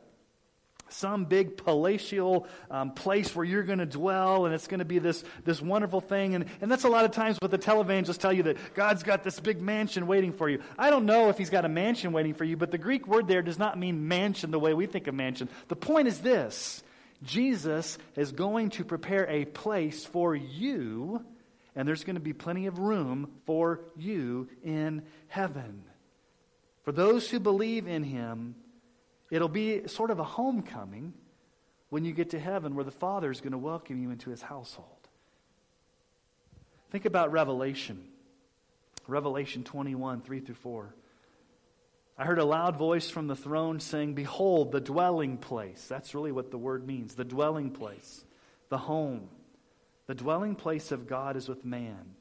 some 0.94 1.24
big 1.24 1.56
palatial 1.56 2.46
um, 2.70 2.92
place 2.92 3.34
where 3.34 3.44
you're 3.44 3.62
going 3.62 3.78
to 3.78 3.86
dwell 3.86 4.46
and 4.46 4.54
it's 4.54 4.66
going 4.66 4.78
to 4.78 4.84
be 4.84 4.98
this, 4.98 5.24
this 5.44 5.60
wonderful 5.60 6.00
thing. 6.00 6.34
And, 6.34 6.46
and 6.60 6.70
that's 6.70 6.84
a 6.84 6.88
lot 6.88 7.04
of 7.04 7.10
times 7.10 7.38
what 7.40 7.50
the 7.50 7.58
televangelists 7.58 8.18
tell 8.18 8.32
you 8.32 8.44
that 8.44 8.74
God's 8.74 9.02
got 9.02 9.24
this 9.24 9.40
big 9.40 9.60
mansion 9.60 10.06
waiting 10.06 10.32
for 10.32 10.48
you. 10.48 10.62
I 10.78 10.90
don't 10.90 11.06
know 11.06 11.28
if 11.28 11.38
he's 11.38 11.50
got 11.50 11.64
a 11.64 11.68
mansion 11.68 12.12
waiting 12.12 12.34
for 12.34 12.44
you, 12.44 12.56
but 12.56 12.70
the 12.70 12.78
Greek 12.78 13.06
word 13.08 13.28
there 13.28 13.42
does 13.42 13.58
not 13.58 13.78
mean 13.78 14.08
mansion 14.08 14.50
the 14.50 14.60
way 14.60 14.74
we 14.74 14.86
think 14.86 15.06
of 15.06 15.14
mansion. 15.14 15.48
The 15.68 15.76
point 15.76 16.08
is 16.08 16.20
this 16.20 16.82
Jesus 17.22 17.98
is 18.16 18.32
going 18.32 18.70
to 18.70 18.84
prepare 18.84 19.26
a 19.28 19.44
place 19.44 20.04
for 20.04 20.34
you, 20.34 21.24
and 21.76 21.86
there's 21.86 22.04
going 22.04 22.16
to 22.16 22.20
be 22.20 22.32
plenty 22.32 22.66
of 22.66 22.78
room 22.78 23.30
for 23.46 23.80
you 23.96 24.48
in 24.62 25.02
heaven. 25.28 25.84
For 26.82 26.92
those 26.92 27.30
who 27.30 27.40
believe 27.40 27.86
in 27.86 28.02
him, 28.02 28.54
It'll 29.34 29.48
be 29.48 29.88
sort 29.88 30.12
of 30.12 30.20
a 30.20 30.24
homecoming 30.24 31.12
when 31.88 32.04
you 32.04 32.12
get 32.12 32.30
to 32.30 32.38
heaven 32.38 32.76
where 32.76 32.84
the 32.84 32.92
Father 32.92 33.32
is 33.32 33.40
going 33.40 33.50
to 33.50 33.58
welcome 33.58 34.00
you 34.00 34.10
into 34.10 34.30
his 34.30 34.42
household. 34.42 35.08
Think 36.90 37.04
about 37.04 37.32
Revelation. 37.32 38.04
Revelation 39.08 39.64
21, 39.64 40.20
3 40.20 40.38
through 40.38 40.54
4. 40.54 40.94
I 42.16 42.24
heard 42.24 42.38
a 42.38 42.44
loud 42.44 42.76
voice 42.76 43.10
from 43.10 43.26
the 43.26 43.34
throne 43.34 43.80
saying, 43.80 44.14
Behold, 44.14 44.70
the 44.70 44.80
dwelling 44.80 45.36
place. 45.36 45.84
That's 45.88 46.14
really 46.14 46.30
what 46.30 46.52
the 46.52 46.58
word 46.58 46.86
means 46.86 47.16
the 47.16 47.24
dwelling 47.24 47.72
place, 47.72 48.24
the 48.68 48.78
home. 48.78 49.28
The 50.06 50.14
dwelling 50.14 50.54
place 50.54 50.92
of 50.92 51.06
God 51.06 51.36
is 51.36 51.48
with 51.48 51.64
man. 51.64 52.14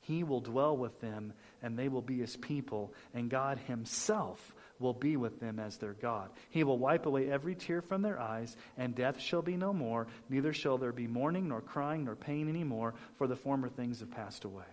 He 0.00 0.24
will 0.24 0.40
dwell 0.40 0.76
with 0.76 1.00
them, 1.00 1.34
and 1.62 1.78
they 1.78 1.88
will 1.88 2.02
be 2.02 2.18
his 2.18 2.36
people, 2.36 2.94
and 3.12 3.28
God 3.28 3.58
himself 3.58 4.54
will 4.78 4.94
be 4.94 5.16
with 5.16 5.38
them 5.38 5.58
as 5.58 5.76
their 5.76 5.92
God. 5.92 6.30
He 6.50 6.64
will 6.64 6.78
wipe 6.78 7.06
away 7.06 7.30
every 7.30 7.54
tear 7.54 7.82
from 7.82 8.02
their 8.02 8.18
eyes, 8.18 8.56
and 8.76 8.94
death 8.94 9.20
shall 9.20 9.42
be 9.42 9.56
no 9.56 9.72
more, 9.72 10.06
neither 10.28 10.52
shall 10.52 10.78
there 10.78 10.92
be 10.92 11.06
mourning, 11.06 11.48
nor 11.48 11.60
crying, 11.60 12.04
nor 12.04 12.16
pain 12.16 12.48
any 12.48 12.64
more, 12.64 12.94
for 13.16 13.26
the 13.26 13.36
former 13.36 13.68
things 13.68 14.00
have 14.00 14.10
passed 14.10 14.44
away. 14.44 14.64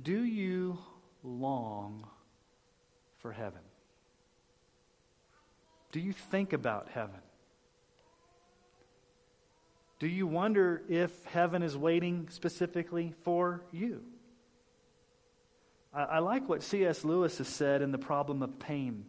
Do 0.00 0.22
you 0.22 0.78
long 1.24 2.06
for 3.18 3.32
heaven? 3.32 3.62
Do 5.90 6.00
you 6.00 6.12
think 6.12 6.52
about 6.52 6.88
heaven? 6.90 7.20
Do 9.98 10.06
you 10.06 10.26
wonder 10.26 10.82
if 10.88 11.24
heaven 11.24 11.62
is 11.62 11.76
waiting 11.76 12.28
specifically 12.30 13.14
for 13.22 13.64
you? 13.72 14.02
I, 15.92 16.02
I 16.02 16.18
like 16.20 16.48
what 16.48 16.62
C.S. 16.62 17.04
Lewis 17.04 17.38
has 17.38 17.48
said 17.48 17.82
in 17.82 17.90
The 17.90 17.98
Problem 17.98 18.42
of 18.42 18.58
Pain. 18.58 19.06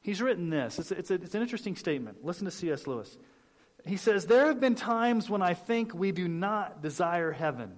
He's 0.00 0.22
written 0.22 0.48
this. 0.48 0.78
It's, 0.78 0.90
it's, 0.90 1.10
a, 1.10 1.14
it's 1.14 1.34
an 1.34 1.42
interesting 1.42 1.76
statement. 1.76 2.24
Listen 2.24 2.46
to 2.46 2.50
C.S. 2.50 2.86
Lewis. 2.86 3.16
He 3.86 3.96
says, 3.96 4.26
There 4.26 4.46
have 4.46 4.60
been 4.60 4.74
times 4.74 5.28
when 5.28 5.42
I 5.42 5.54
think 5.54 5.94
we 5.94 6.12
do 6.12 6.28
not 6.28 6.82
desire 6.82 7.32
heaven, 7.32 7.72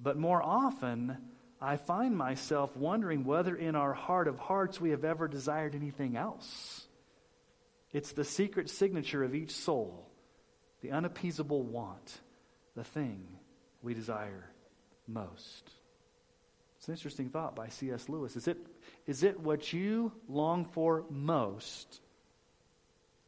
but 0.00 0.16
more 0.16 0.42
often 0.42 1.18
I 1.60 1.76
find 1.76 2.16
myself 2.16 2.76
wondering 2.76 3.24
whether 3.24 3.56
in 3.56 3.74
our 3.74 3.92
heart 3.92 4.28
of 4.28 4.38
hearts 4.38 4.80
we 4.80 4.90
have 4.90 5.04
ever 5.04 5.26
desired 5.26 5.74
anything 5.74 6.16
else. 6.16 6.86
It's 7.92 8.12
the 8.12 8.24
secret 8.24 8.70
signature 8.70 9.24
of 9.24 9.34
each 9.34 9.52
soul, 9.52 10.07
the 10.80 10.92
unappeasable 10.92 11.62
want, 11.62 12.20
the 12.76 12.84
thing 12.84 13.26
we 13.82 13.94
desire 13.94 14.50
most. 15.06 15.70
It's 16.78 16.88
an 16.88 16.94
interesting 16.94 17.30
thought 17.30 17.56
by 17.56 17.68
C.S. 17.68 18.08
Lewis. 18.08 18.36
Is 18.36 18.46
it, 18.46 18.58
is 19.06 19.22
it 19.22 19.40
what 19.40 19.72
you 19.72 20.12
long 20.28 20.64
for 20.64 21.04
most 21.10 22.00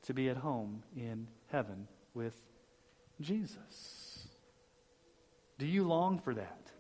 to 0.05 0.15
be 0.15 0.29
at 0.29 0.37
home 0.37 0.83
in 0.97 1.27
heaven 1.51 1.89
with 2.15 2.35
Jesus? 3.21 4.29
Do 5.59 5.67
you 5.67 5.85
long 5.85 6.21
for 6.21 6.35
that? 6.35 6.71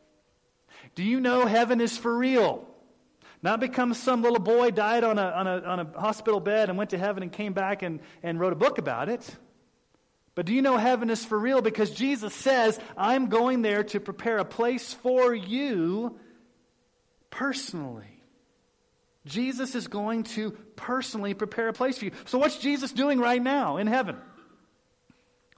Do 0.94 1.02
you 1.02 1.20
know 1.20 1.44
heaven 1.44 1.80
is 1.80 1.98
for 1.98 2.16
real? 2.16 2.66
Not 3.42 3.60
because 3.60 3.98
some 3.98 4.22
little 4.22 4.38
boy 4.38 4.70
died 4.70 5.02
on 5.02 5.18
a, 5.18 5.22
on, 5.22 5.46
a, 5.46 5.60
on 5.60 5.80
a 5.80 6.00
hospital 6.00 6.40
bed 6.40 6.68
and 6.68 6.78
went 6.78 6.90
to 6.90 6.98
heaven 6.98 7.22
and 7.22 7.32
came 7.32 7.52
back 7.52 7.82
and, 7.82 8.00
and 8.22 8.38
wrote 8.38 8.52
a 8.52 8.56
book 8.56 8.78
about 8.78 9.08
it. 9.08 9.36
But 10.40 10.46
do 10.46 10.54
you 10.54 10.62
know 10.62 10.78
heaven 10.78 11.10
is 11.10 11.22
for 11.22 11.38
real? 11.38 11.60
Because 11.60 11.90
Jesus 11.90 12.32
says, 12.32 12.80
I'm 12.96 13.26
going 13.26 13.60
there 13.60 13.84
to 13.84 14.00
prepare 14.00 14.38
a 14.38 14.44
place 14.46 14.94
for 14.94 15.34
you 15.34 16.18
personally. 17.28 18.22
Jesus 19.26 19.74
is 19.74 19.86
going 19.86 20.22
to 20.22 20.52
personally 20.76 21.34
prepare 21.34 21.68
a 21.68 21.74
place 21.74 21.98
for 21.98 22.06
you. 22.06 22.12
So, 22.24 22.38
what's 22.38 22.56
Jesus 22.56 22.90
doing 22.90 23.18
right 23.18 23.42
now 23.42 23.76
in 23.76 23.86
heaven? 23.86 24.16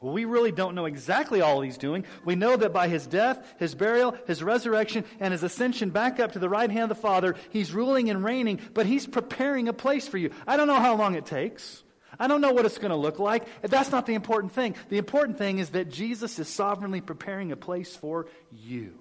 Well, 0.01 0.15
we 0.15 0.25
really 0.25 0.51
don't 0.51 0.75
know 0.75 0.87
exactly 0.87 1.43
all 1.43 1.61
he's 1.61 1.79
doing. 1.79 2.05
We 2.25 2.35
know 2.35 2.57
that 2.57 2.73
by 2.73 2.89
his 2.89 3.07
death, 3.07 3.55
his 3.61 3.77
burial, 3.77 4.17
his 4.27 4.43
resurrection, 4.43 5.05
and 5.21 5.31
his 5.31 5.45
ascension 5.45 5.91
back 5.91 6.19
up 6.19 6.33
to 6.33 6.41
the 6.41 6.49
right 6.49 6.69
hand 6.69 6.91
of 6.91 6.97
the 6.97 7.01
Father, 7.01 7.37
he's 7.51 7.73
ruling 7.73 8.11
and 8.11 8.25
reigning, 8.25 8.59
but 8.75 8.87
he's 8.87 9.07
preparing 9.07 9.69
a 9.69 9.73
place 9.73 10.09
for 10.09 10.19
you. 10.19 10.33
I 10.45 10.57
don't 10.57 10.67
know 10.67 10.81
how 10.81 10.97
long 10.97 11.15
it 11.15 11.25
takes. 11.25 11.85
I 12.19 12.27
don't 12.27 12.41
know 12.41 12.53
what 12.53 12.67
it's 12.67 12.79
going 12.79 12.91
to 12.91 12.97
look 12.97 13.19
like. 13.19 13.47
That's 13.63 13.91
not 13.91 14.07
the 14.07 14.15
important 14.15 14.53
thing. 14.53 14.75
The 14.89 14.99
important 14.99 15.39
thing 15.39 15.59
is 15.59 15.71
that 15.71 15.91
Jesus 15.91 16.39
is 16.39 16.49
sovereignly 16.49 17.01
preparing 17.01 17.53
a 17.53 17.57
place 17.57 17.95
for 17.97 18.27
you. 18.51 18.99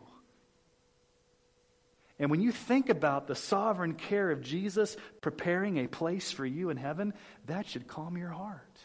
And 2.20 2.30
when 2.30 2.42
you 2.42 2.52
think 2.52 2.90
about 2.90 3.28
the 3.28 3.36
sovereign 3.36 3.96
care 3.96 4.30
of 4.30 4.42
Jesus 4.42 4.96
preparing 5.22 5.78
a 5.78 5.88
place 5.88 6.32
for 6.32 6.46
you 6.46 6.70
in 6.70 6.78
heaven, 6.78 7.14
that 7.48 7.68
should 7.68 7.88
calm 7.88 8.16
your 8.16 8.30
heart. 8.30 8.78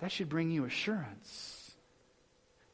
That 0.00 0.12
should 0.12 0.28
bring 0.28 0.50
you 0.50 0.64
assurance 0.66 1.64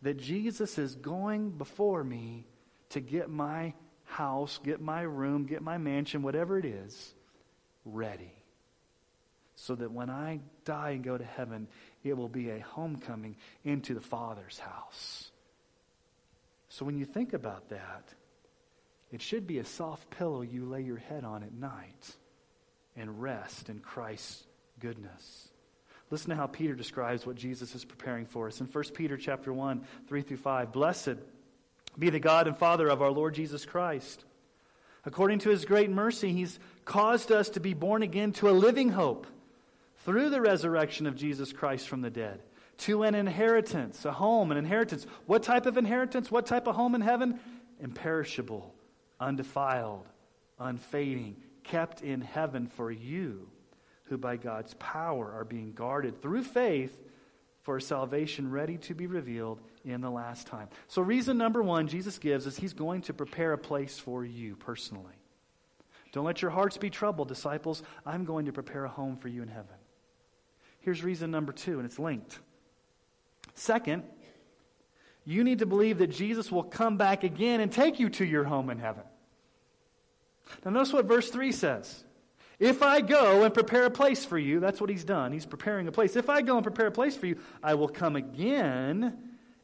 that 0.02 0.18
Jesus 0.18 0.78
is 0.78 0.94
going 0.94 1.50
before 1.50 2.02
me 2.02 2.46
to 2.90 3.00
get 3.00 3.28
my 3.28 3.74
house, 4.04 4.58
get 4.62 4.80
my 4.80 5.02
room, 5.02 5.46
get 5.46 5.62
my 5.62 5.78
mansion, 5.78 6.22
whatever 6.22 6.58
it 6.58 6.64
is, 6.64 7.14
ready. 7.84 8.32
So 9.62 9.74
that 9.74 9.92
when 9.92 10.08
I 10.08 10.40
die 10.64 10.92
and 10.92 11.04
go 11.04 11.18
to 11.18 11.24
heaven, 11.24 11.68
it 12.02 12.16
will 12.16 12.30
be 12.30 12.48
a 12.48 12.60
homecoming 12.60 13.36
into 13.62 13.92
the 13.92 14.00
Father's 14.00 14.58
house. 14.58 15.30
So 16.70 16.86
when 16.86 16.96
you 16.96 17.04
think 17.04 17.34
about 17.34 17.68
that, 17.68 18.04
it 19.12 19.20
should 19.20 19.46
be 19.46 19.58
a 19.58 19.64
soft 19.66 20.08
pillow 20.08 20.40
you 20.40 20.64
lay 20.64 20.80
your 20.80 20.96
head 20.96 21.24
on 21.24 21.42
at 21.42 21.52
night 21.52 22.16
and 22.96 23.20
rest 23.20 23.68
in 23.68 23.80
Christ's 23.80 24.44
goodness. 24.78 25.50
Listen 26.08 26.30
to 26.30 26.36
how 26.36 26.46
Peter 26.46 26.74
describes 26.74 27.26
what 27.26 27.36
Jesus 27.36 27.74
is 27.74 27.84
preparing 27.84 28.24
for 28.24 28.46
us. 28.46 28.62
In 28.62 28.66
1 28.66 28.84
Peter 28.94 29.18
chapter 29.18 29.52
1, 29.52 29.84
3 30.08 30.22
through 30.22 30.36
5, 30.38 30.72
Blessed 30.72 31.16
be 31.98 32.08
the 32.08 32.18
God 32.18 32.46
and 32.46 32.56
Father 32.56 32.88
of 32.88 33.02
our 33.02 33.10
Lord 33.10 33.34
Jesus 33.34 33.66
Christ. 33.66 34.24
According 35.04 35.40
to 35.40 35.50
his 35.50 35.66
great 35.66 35.90
mercy, 35.90 36.32
he's 36.32 36.58
caused 36.86 37.30
us 37.30 37.50
to 37.50 37.60
be 37.60 37.74
born 37.74 38.02
again 38.02 38.32
to 38.32 38.48
a 38.48 38.52
living 38.52 38.88
hope 38.88 39.26
through 40.04 40.30
the 40.30 40.40
resurrection 40.40 41.07
of 41.07 41.16
Jesus 41.16 41.52
Christ 41.52 41.88
from 41.88 42.00
the 42.00 42.11
dead, 42.11 42.40
to 42.78 43.02
an 43.02 43.14
inheritance, 43.14 44.04
a 44.04 44.12
home, 44.12 44.50
an 44.50 44.57
inheritance. 44.57 45.07
What 45.26 45.42
type 45.42 45.66
of 45.66 45.76
inheritance? 45.76 46.30
What 46.30 46.47
type 46.47 46.66
of 46.66 46.75
home 46.75 46.95
in 46.95 47.02
heaven? 47.02 47.38
Imperishable, 47.80 48.75
undefiled, 49.19 50.07
unfading, 50.59 51.37
kept 51.62 52.02
in 52.02 52.21
heaven 52.21 52.66
for 52.66 52.90
you 52.90 53.49
who 54.04 54.19
by 54.19 54.37
God's 54.37 54.75
power 54.75 55.33
are 55.33 55.45
being 55.45 55.73
guarded 55.73 56.21
through 56.21 56.42
faith 56.42 56.99
for 57.62 57.78
salvation 57.78 58.50
ready 58.50 58.78
to 58.78 58.95
be 58.95 59.07
revealed 59.07 59.61
in 59.85 60.00
the 60.00 60.11
last 60.11 60.47
time. 60.47 60.69
So, 60.88 61.02
reason 61.02 61.38
number 61.38 61.62
one 61.62 61.87
Jesus 61.87 62.19
gives 62.19 62.47
is 62.47 62.57
he's 62.57 62.73
going 62.73 63.02
to 63.02 63.14
prepare 63.14 63.52
a 63.52 63.59
place 63.59 63.99
for 63.99 64.25
you 64.25 64.57
personally. 64.57 65.14
Don't 66.12 66.25
let 66.25 66.42
your 66.42 66.50
hearts 66.50 66.76
be 66.76 66.90
troubled, 66.90 67.28
disciples. 67.28 67.83
I'm 68.04 68.25
going 68.25 68.47
to 68.47 68.52
prepare 68.52 68.85
a 68.85 68.88
home 68.88 69.16
for 69.16 69.28
you 69.28 69.42
in 69.42 69.49
heaven. 69.49 69.76
Here's 70.80 71.02
reason 71.04 71.30
number 71.30 71.52
two, 71.52 71.78
and 71.78 71.87
it's 71.87 71.99
linked. 71.99 72.38
Second, 73.54 74.04
you 75.25 75.44
need 75.44 75.58
to 75.58 75.66
believe 75.66 75.99
that 75.99 76.08
Jesus 76.08 76.50
will 76.50 76.62
come 76.62 76.96
back 76.96 77.25
again 77.25 77.60
and 77.60 77.70
take 77.70 78.00
you 78.00 78.08
to 78.10 78.25
your 78.25 78.44
home 78.44 78.70
in 78.70 78.78
heaven. 78.78 79.04
Now, 80.64 80.70
notice 80.72 80.92
what 80.92 81.04
verse 81.04 81.30
3 81.30 81.52
says. 81.52 82.04
If 82.58 82.82
I 82.82 83.00
go 83.00 83.45
and 83.45 83.54
prepare 83.54 83.86
a 83.86 83.90
place 83.90 84.25
for 84.25 84.38
you, 84.38 84.60
that's 84.60 84.80
what 84.80 84.90
he's 84.90 85.04
done. 85.04 85.32
He's 85.32 85.47
preparing 85.47 85.88
a 85.88 85.93
place. 85.93 86.16
If 86.16 86.28
I 86.28 86.43
go 86.43 86.56
and 86.56 86.62
prepare 86.62 86.88
a 86.88 86.93
place 86.93 87.16
for 87.16 87.26
you, 87.26 87.38
I 87.62 87.75
will 87.75 87.88
come 87.88 88.16
again 88.16 89.16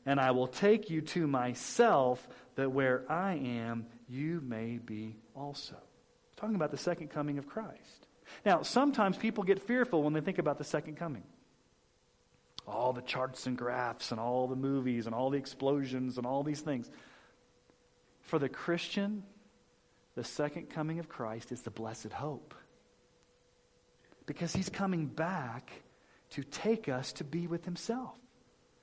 and 0.07 0.21
I 0.21 0.31
will 0.31 0.47
take 0.47 0.89
you 0.89 1.03
to 1.03 1.27
myself, 1.27 2.27
that 2.55 2.71
where 2.71 3.05
I 3.11 3.35
am, 3.35 3.87
you 4.09 4.41
may 4.43 4.79
be 4.79 5.17
also. 5.35 5.77
Talking 6.37 6.55
about 6.55 6.71
the 6.71 6.79
second 6.79 7.09
coming 7.09 7.39
of 7.39 7.47
Christ. 7.49 8.06
Now, 8.45 8.63
sometimes 8.63 9.17
people 9.17 9.45
get 9.45 9.61
fearful 9.61 10.03
when 10.03 10.13
they 10.13 10.21
think 10.21 10.39
about 10.39 10.59
the 10.59 10.65
second 10.65 10.97
coming. 10.97 11.25
All 12.67 12.93
the 12.93 13.03
charts 13.03 13.47
and 13.47 13.57
graphs 13.57 14.11
and 14.11 14.21
all 14.21 14.49
the 14.49 14.57
movies 14.57 15.07
and 15.07 15.15
all 15.15 15.31
the 15.31 15.39
explosions 15.39 16.19
and 16.19 16.27
all 16.27 16.43
these 16.43 16.61
things. 16.61 16.91
For 18.23 18.39
the 18.39 18.49
Christian, 18.49 19.23
the 20.17 20.25
second 20.25 20.71
coming 20.71 20.99
of 20.99 21.09
Christ 21.09 21.53
is 21.53 21.63
the 21.63 21.71
blessed 21.71 22.13
hope 22.13 22.55
because 24.27 24.53
he's 24.53 24.69
coming 24.69 25.07
back 25.07 25.71
to 26.31 26.43
take 26.43 26.89
us 26.89 27.13
to 27.13 27.25
be 27.25 27.47
with 27.47 27.65
himself. 27.65 28.19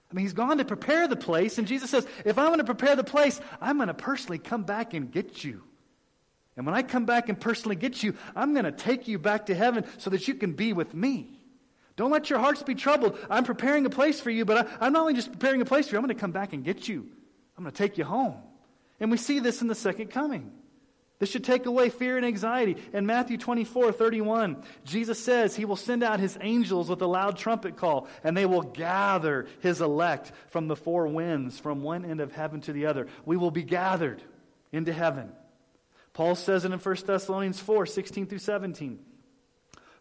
I 0.10 0.16
mean, 0.16 0.26
he's 0.26 0.34
gone 0.34 0.60
to 0.60 0.66
prepare 0.66 1.08
the 1.08 1.16
place, 1.16 1.58
and 1.58 1.68
Jesus 1.68 1.89
says, 1.89 2.08
if 2.24 2.38
I'm 2.38 2.48
going 2.48 2.60
to 2.60 2.63
prepare 2.63 2.96
the 2.96 3.04
place, 3.04 3.42
I'm 3.60 3.78
going 3.78 3.88
to 3.88 3.94
personally 3.94 4.38
come 4.38 4.63
back 4.63 4.94
and 4.94 5.12
get 5.12 5.44
you. 5.44 5.63
And 6.56 6.66
when 6.66 6.76
I 6.76 6.84
come 6.84 7.06
back 7.06 7.30
and 7.30 7.39
personally 7.39 7.76
get 7.76 8.04
you, 8.04 8.16
I'm 8.36 8.54
going 8.54 8.66
to 8.66 8.72
take 8.72 9.08
you 9.08 9.18
back 9.18 9.48
to 9.48 9.56
heaven 9.56 9.86
so 9.98 10.10
that 10.12 10.28
you 10.28 10.36
can 10.36 10.54
be 10.54 10.74
with 10.74 10.94
me. 10.94 11.39
Don't 11.96 12.12
let 12.12 12.30
your 12.30 12.39
hearts 12.39 12.63
be 12.63 12.76
troubled. 12.76 13.18
I'm 13.30 13.44
preparing 13.44 13.86
a 13.86 13.89
place 13.89 14.20
for 14.20 14.30
you, 14.30 14.46
but 14.46 14.68
I, 14.82 14.88
am 14.88 14.94
not 14.94 15.02
only 15.02 15.13
just 15.13 15.32
preparing 15.32 15.62
a 15.62 15.66
place 15.66 15.88
for 15.88 15.96
you, 15.96 16.00
I'm 16.00 16.06
going 16.06 16.16
to 16.16 16.20
come 16.20 16.32
back 16.32 16.54
and 16.54 16.63
get 16.63 16.88
you. 16.88 17.08
I'm 17.58 17.63
going 17.63 17.74
to 17.74 17.78
take 17.78 17.98
you 17.98 18.04
home. 18.04 18.36
And 19.00 19.12
we 19.12 19.18
see 19.18 19.39
this 19.39 19.62
in 19.62 19.68
the 19.68 19.76
second 19.76 20.10
coming. 20.10 20.52
This 21.20 21.30
should 21.30 21.44
take 21.44 21.66
away 21.68 21.89
fear 21.89 22.18
and 22.18 22.26
anxiety. 22.26 22.78
In 22.92 23.06
Matthew 23.06 23.38
24, 23.38 23.92
31, 23.92 24.63
Jesus 24.84 25.24
says 25.24 25.56
he 25.56 25.66
will 25.66 25.76
send 25.76 26.04
out 26.04 26.20
his 26.20 26.38
angels 26.42 26.89
with 26.89 27.02
a 27.02 27.08
loud 27.08 27.38
trumpet 27.38 27.78
call, 27.78 28.08
and 28.24 28.36
they 28.36 28.46
will 28.46 28.63
gather 28.63 29.48
his 29.62 29.80
elect 29.80 30.32
from 30.50 30.68
the 30.68 30.76
four 30.76 31.08
winds, 31.08 31.60
from 31.60 31.82
one 31.82 32.06
end 32.06 32.20
of 32.20 32.34
heaven 32.34 32.62
to 32.62 32.74
the 32.74 32.88
other. 32.88 33.08
We 33.26 33.38
will 33.38 33.52
be 33.52 33.63
gathered 33.63 34.22
into 34.72 34.92
heaven. 34.92 35.32
Paul 36.13 36.36
says 36.36 36.63
it 36.63 36.71
in 36.71 36.80
1 36.80 36.95
Thessalonians 37.06 37.60
4, 37.60 37.86
16 37.86 38.28
through 38.28 38.39
17. 38.39 38.99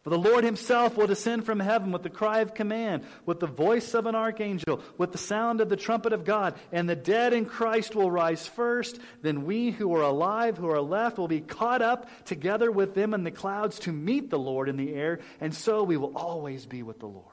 For 0.03 0.11
the 0.11 0.19
Lord 0.19 0.43
himself 0.43 0.97
will 0.97 1.07
descend 1.07 1.47
from 1.47 1.61
heaven 1.61 1.93
with 1.93 2.03
the 2.03 2.11
cry 2.11 2.41
of 2.41 2.55
command, 2.55 3.05
with 3.25 3.39
the 3.39 3.47
voice 3.47 3.95
of 3.95 4.07
an 4.07 4.17
archangel, 4.17 4.83
with 4.99 5.13
the 5.13 5.19
sound 5.19 5.61
of 5.61 5.69
the 5.69 5.77
trumpet 5.77 6.13
of 6.13 6.25
God, 6.25 6.57
and 6.73 6.89
the 6.89 6.97
dead 6.97 7.33
in 7.33 7.47
Christ 7.47 7.95
will 7.95 8.11
rise 8.11 8.49
first. 8.49 8.99
Then 9.23 9.45
we 9.45 9.71
who 9.71 9.95
are 9.95 10.03
alive, 10.03 10.59
who 10.59 10.69
are 10.69 10.81
left, 10.81 11.19
will 11.19 11.29
be 11.29 11.41
caught 11.41 11.83
up 11.83 12.09
together 12.25 12.71
with 12.71 12.95
them 12.95 13.15
in 13.15 13.23
the 13.23 13.31
clouds 13.31 13.79
to 13.81 13.93
meet 13.93 14.29
the 14.29 14.41
Lord 14.41 14.69
in 14.69 14.77
the 14.77 14.93
air, 14.93 15.21
and 15.41 15.55
so 15.55 15.85
we 15.85 15.97
will 15.97 16.17
always 16.17 16.67
be 16.67 16.83
with 16.83 16.99
the 16.99 17.07
Lord. 17.07 17.29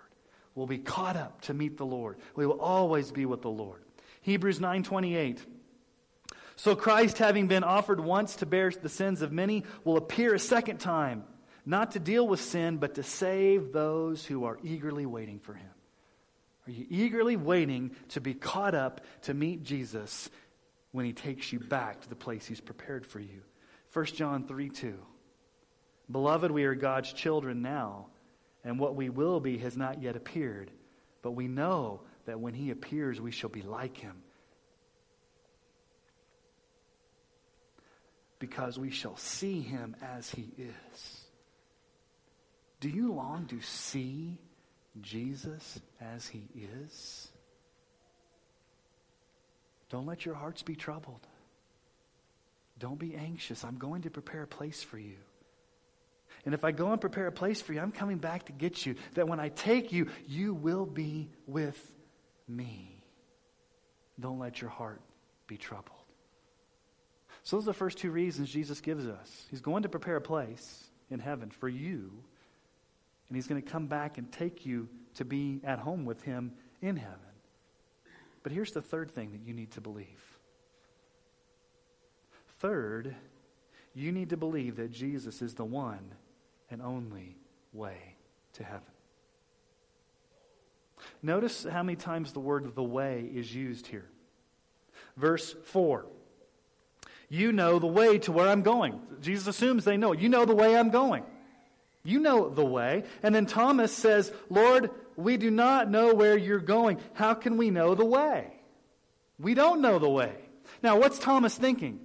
We'll 0.53 0.67
be 0.67 0.77
caught 0.77 1.15
up 1.15 1.41
to 1.41 1.55
meet 1.55 1.77
the 1.77 1.87
Lord. 1.87 2.17
We 2.35 2.45
will 2.45 2.61
always 2.61 3.11
be 3.11 3.25
with 3.25 3.41
the 3.41 3.49
Lord. 3.49 3.81
Hebrews 4.21 4.59
9:28 4.59 5.43
So 6.59 6.75
Christ 6.75 7.19
having 7.19 7.47
been 7.47 7.63
offered 7.63 8.01
once 8.01 8.35
to 8.37 8.45
bear 8.45 8.69
the 8.69 8.89
sins 8.89 9.21
of 9.21 9.31
many 9.31 9.63
will 9.85 9.95
appear 9.95 10.33
a 10.33 10.39
second 10.39 10.79
time 10.79 11.23
not 11.65 11.91
to 11.91 11.99
deal 11.99 12.27
with 12.27 12.41
sin, 12.41 12.79
but 12.79 12.95
to 12.95 13.03
save 13.03 13.71
those 13.71 14.25
who 14.25 14.43
are 14.43 14.59
eagerly 14.61 15.05
waiting 15.05 15.39
for 15.39 15.53
him. 15.53 15.71
Are 16.67 16.71
you 16.71 16.85
eagerly 16.89 17.37
waiting 17.37 17.95
to 18.09 18.19
be 18.19 18.33
caught 18.33 18.75
up 18.75 18.99
to 19.21 19.33
meet 19.33 19.63
Jesus 19.63 20.29
when 20.91 21.05
he 21.05 21.13
takes 21.13 21.53
you 21.53 21.61
back 21.61 22.01
to 22.01 22.09
the 22.09 22.15
place 22.15 22.45
he's 22.45 22.59
prepared 22.59 23.05
for 23.05 23.21
you? 23.21 23.41
1 23.93 24.05
John 24.07 24.45
3 24.45 24.67
2. 24.67 24.99
Beloved, 26.11 26.51
we 26.51 26.65
are 26.65 26.75
God's 26.75 27.13
children 27.13 27.61
now, 27.61 28.07
and 28.65 28.77
what 28.77 28.95
we 28.95 29.09
will 29.09 29.39
be 29.39 29.59
has 29.59 29.77
not 29.77 30.01
yet 30.01 30.17
appeared. 30.17 30.71
But 31.21 31.31
we 31.31 31.47
know 31.47 32.01
that 32.25 32.41
when 32.41 32.53
he 32.53 32.69
appears, 32.69 33.21
we 33.21 33.31
shall 33.31 33.49
be 33.49 33.61
like 33.61 33.95
him. 33.95 34.23
Because 38.39 38.80
we 38.80 38.89
shall 38.89 39.17
see 39.17 39.62
him 39.62 39.95
as 40.02 40.30
he 40.30 40.49
is. 40.58 41.25
Do 42.80 42.89
you 42.89 43.13
long 43.13 43.45
to 43.47 43.60
see 43.62 44.38
Jesus 45.02 45.80
as 45.99 46.28
he 46.28 46.47
is? 46.56 47.28
Don't 49.89 50.06
let 50.06 50.25
your 50.25 50.36
hearts 50.36 50.62
be 50.62 50.75
troubled. 50.75 51.25
Don't 52.80 52.99
be 52.99 53.15
anxious. 53.15 53.65
I'm 53.65 53.78
going 53.78 54.04
to 54.04 54.10
prepare 54.10 54.43
a 54.43 54.47
place 54.47 54.82
for 54.82 54.97
you. 54.97 55.17
And 56.45 56.54
if 56.54 56.63
I 56.63 56.71
go 56.71 56.91
and 56.91 57.02
prepare 57.02 57.28
a 57.28 57.32
place 57.32 57.62
for 57.62 57.73
you, 57.73 57.82
I'm 57.82 57.91
coming 57.91 58.17
back 58.17 58.45
to 58.45 58.54
get 58.54 58.86
you. 58.86 58.95
That 59.15 59.28
when 59.28 59.41
I 59.41 59.49
take 59.49 59.91
you, 59.91 60.08
you 60.25 60.54
will 60.54 60.86
be 60.86 61.30
with 61.45 61.78
me. 62.47 63.04
Don't 64.19 64.39
let 64.39 64.62
your 64.62 64.69
heart 64.69 65.02
be 65.47 65.58
troubled. 65.58 65.98
So, 67.49 67.55
those 67.55 67.63
are 67.63 67.71
the 67.71 67.73
first 67.73 67.97
two 67.97 68.12
reasons 68.12 68.51
Jesus 68.51 68.79
gives 68.79 69.07
us. 69.07 69.47
He's 69.49 69.59
going 69.59 69.81
to 69.81 69.89
prepare 69.89 70.17
a 70.17 70.21
place 70.21 70.83
in 71.09 71.17
heaven 71.17 71.49
for 71.49 71.67
you 71.67 72.12
and 73.27 73.35
he's 73.35 73.47
going 73.47 73.59
to 73.59 73.67
come 73.67 73.88
back 73.88 74.19
and 74.19 74.31
take 74.31 74.67
you 74.67 74.88
to 75.15 75.25
be 75.25 75.59
at 75.63 75.79
home 75.79 76.05
with 76.05 76.21
him 76.21 76.51
in 76.79 76.95
heaven. 76.95 77.17
But 78.43 78.51
here's 78.51 78.71
the 78.71 78.83
third 78.83 79.09
thing 79.09 79.31
that 79.31 79.41
you 79.41 79.55
need 79.55 79.71
to 79.71 79.81
believe. 79.81 80.21
Third, 82.59 83.15
you 83.95 84.12
need 84.12 84.29
to 84.29 84.38
believe 84.38 84.75
that 84.75 84.91
Jesus 84.91 85.41
is 85.41 85.55
the 85.55 85.65
one 85.65 86.13
and 86.69 86.83
only 86.83 87.35
way 87.73 88.15
to 88.53 88.63
heaven. 88.63 88.83
Notice 91.23 91.65
how 91.67 91.81
many 91.81 91.95
times 91.95 92.31
the 92.31 92.41
word 92.41 92.75
the 92.75 92.83
way 92.83 93.27
is 93.33 93.55
used 93.55 93.88
here. 93.88 94.05
Verse 95.17 95.55
4. 95.63 96.05
You 97.29 97.51
know 97.51 97.79
the 97.79 97.87
way 97.87 98.17
to 98.19 98.31
where 98.31 98.47
I'm 98.47 98.63
going. 98.63 98.99
Jesus 99.21 99.47
assumes 99.47 99.85
they 99.85 99.97
know. 99.97 100.13
You 100.13 100.29
know 100.29 100.45
the 100.45 100.55
way 100.55 100.75
I'm 100.75 100.89
going. 100.89 101.23
You 102.03 102.19
know 102.19 102.49
the 102.49 102.65
way. 102.65 103.03
And 103.21 103.33
then 103.35 103.45
Thomas 103.45 103.91
says, 103.91 104.31
Lord, 104.49 104.89
we 105.15 105.37
do 105.37 105.51
not 105.51 105.89
know 105.89 106.13
where 106.13 106.37
you're 106.37 106.59
going. 106.59 106.99
How 107.13 107.35
can 107.35 107.57
we 107.57 107.69
know 107.69 107.93
the 107.93 108.05
way? 108.05 108.51
We 109.37 109.53
don't 109.53 109.81
know 109.81 109.99
the 109.99 110.09
way. 110.09 110.33
Now, 110.81 110.97
what's 110.97 111.19
Thomas 111.19 111.55
thinking? 111.55 111.99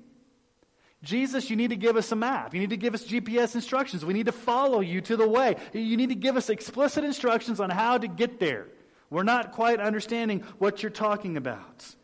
Jesus, 1.02 1.50
you 1.50 1.56
need 1.56 1.68
to 1.68 1.76
give 1.76 1.96
us 1.96 2.10
a 2.12 2.16
map. 2.16 2.54
You 2.54 2.60
need 2.60 2.70
to 2.70 2.76
give 2.76 2.94
us 2.94 3.04
GPS 3.04 3.54
instructions. 3.54 4.04
We 4.04 4.14
need 4.14 4.26
to 4.26 4.32
follow 4.32 4.80
you 4.80 5.00
to 5.02 5.16
the 5.16 5.28
way. 5.28 5.56
You 5.72 5.96
need 5.96 6.08
to 6.08 6.14
give 6.14 6.36
us 6.36 6.50
explicit 6.50 7.04
instructions 7.04 7.60
on 7.60 7.70
how 7.70 7.98
to 7.98 8.08
get 8.08 8.40
there. 8.40 8.68
We're 9.10 9.22
not 9.22 9.52
quite 9.52 9.80
understanding 9.80 10.40
what 10.58 10.82
you're 10.82 10.90
talking 10.90 11.36
about. 11.36 11.94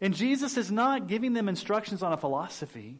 And 0.00 0.14
Jesus 0.14 0.56
is 0.56 0.70
not 0.70 1.08
giving 1.08 1.34
them 1.34 1.48
instructions 1.48 2.02
on 2.02 2.12
a 2.12 2.16
philosophy. 2.16 2.98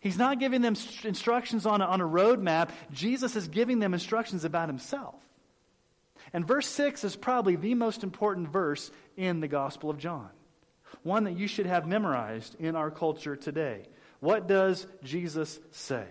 He's 0.00 0.18
not 0.18 0.40
giving 0.40 0.60
them 0.60 0.76
instructions 1.04 1.66
on 1.66 1.80
a, 1.80 1.84
on 1.84 2.00
a 2.00 2.04
roadmap. 2.04 2.70
Jesus 2.92 3.36
is 3.36 3.48
giving 3.48 3.78
them 3.78 3.94
instructions 3.94 4.44
about 4.44 4.68
himself. 4.68 5.14
And 6.32 6.46
verse 6.46 6.66
6 6.66 7.04
is 7.04 7.16
probably 7.16 7.56
the 7.56 7.74
most 7.74 8.02
important 8.02 8.48
verse 8.48 8.90
in 9.16 9.40
the 9.40 9.48
Gospel 9.48 9.90
of 9.90 9.98
John, 9.98 10.30
one 11.02 11.24
that 11.24 11.38
you 11.38 11.46
should 11.46 11.66
have 11.66 11.86
memorized 11.86 12.56
in 12.58 12.76
our 12.76 12.90
culture 12.90 13.36
today. 13.36 13.86
What 14.20 14.48
does 14.48 14.86
Jesus 15.02 15.60
say? 15.70 16.06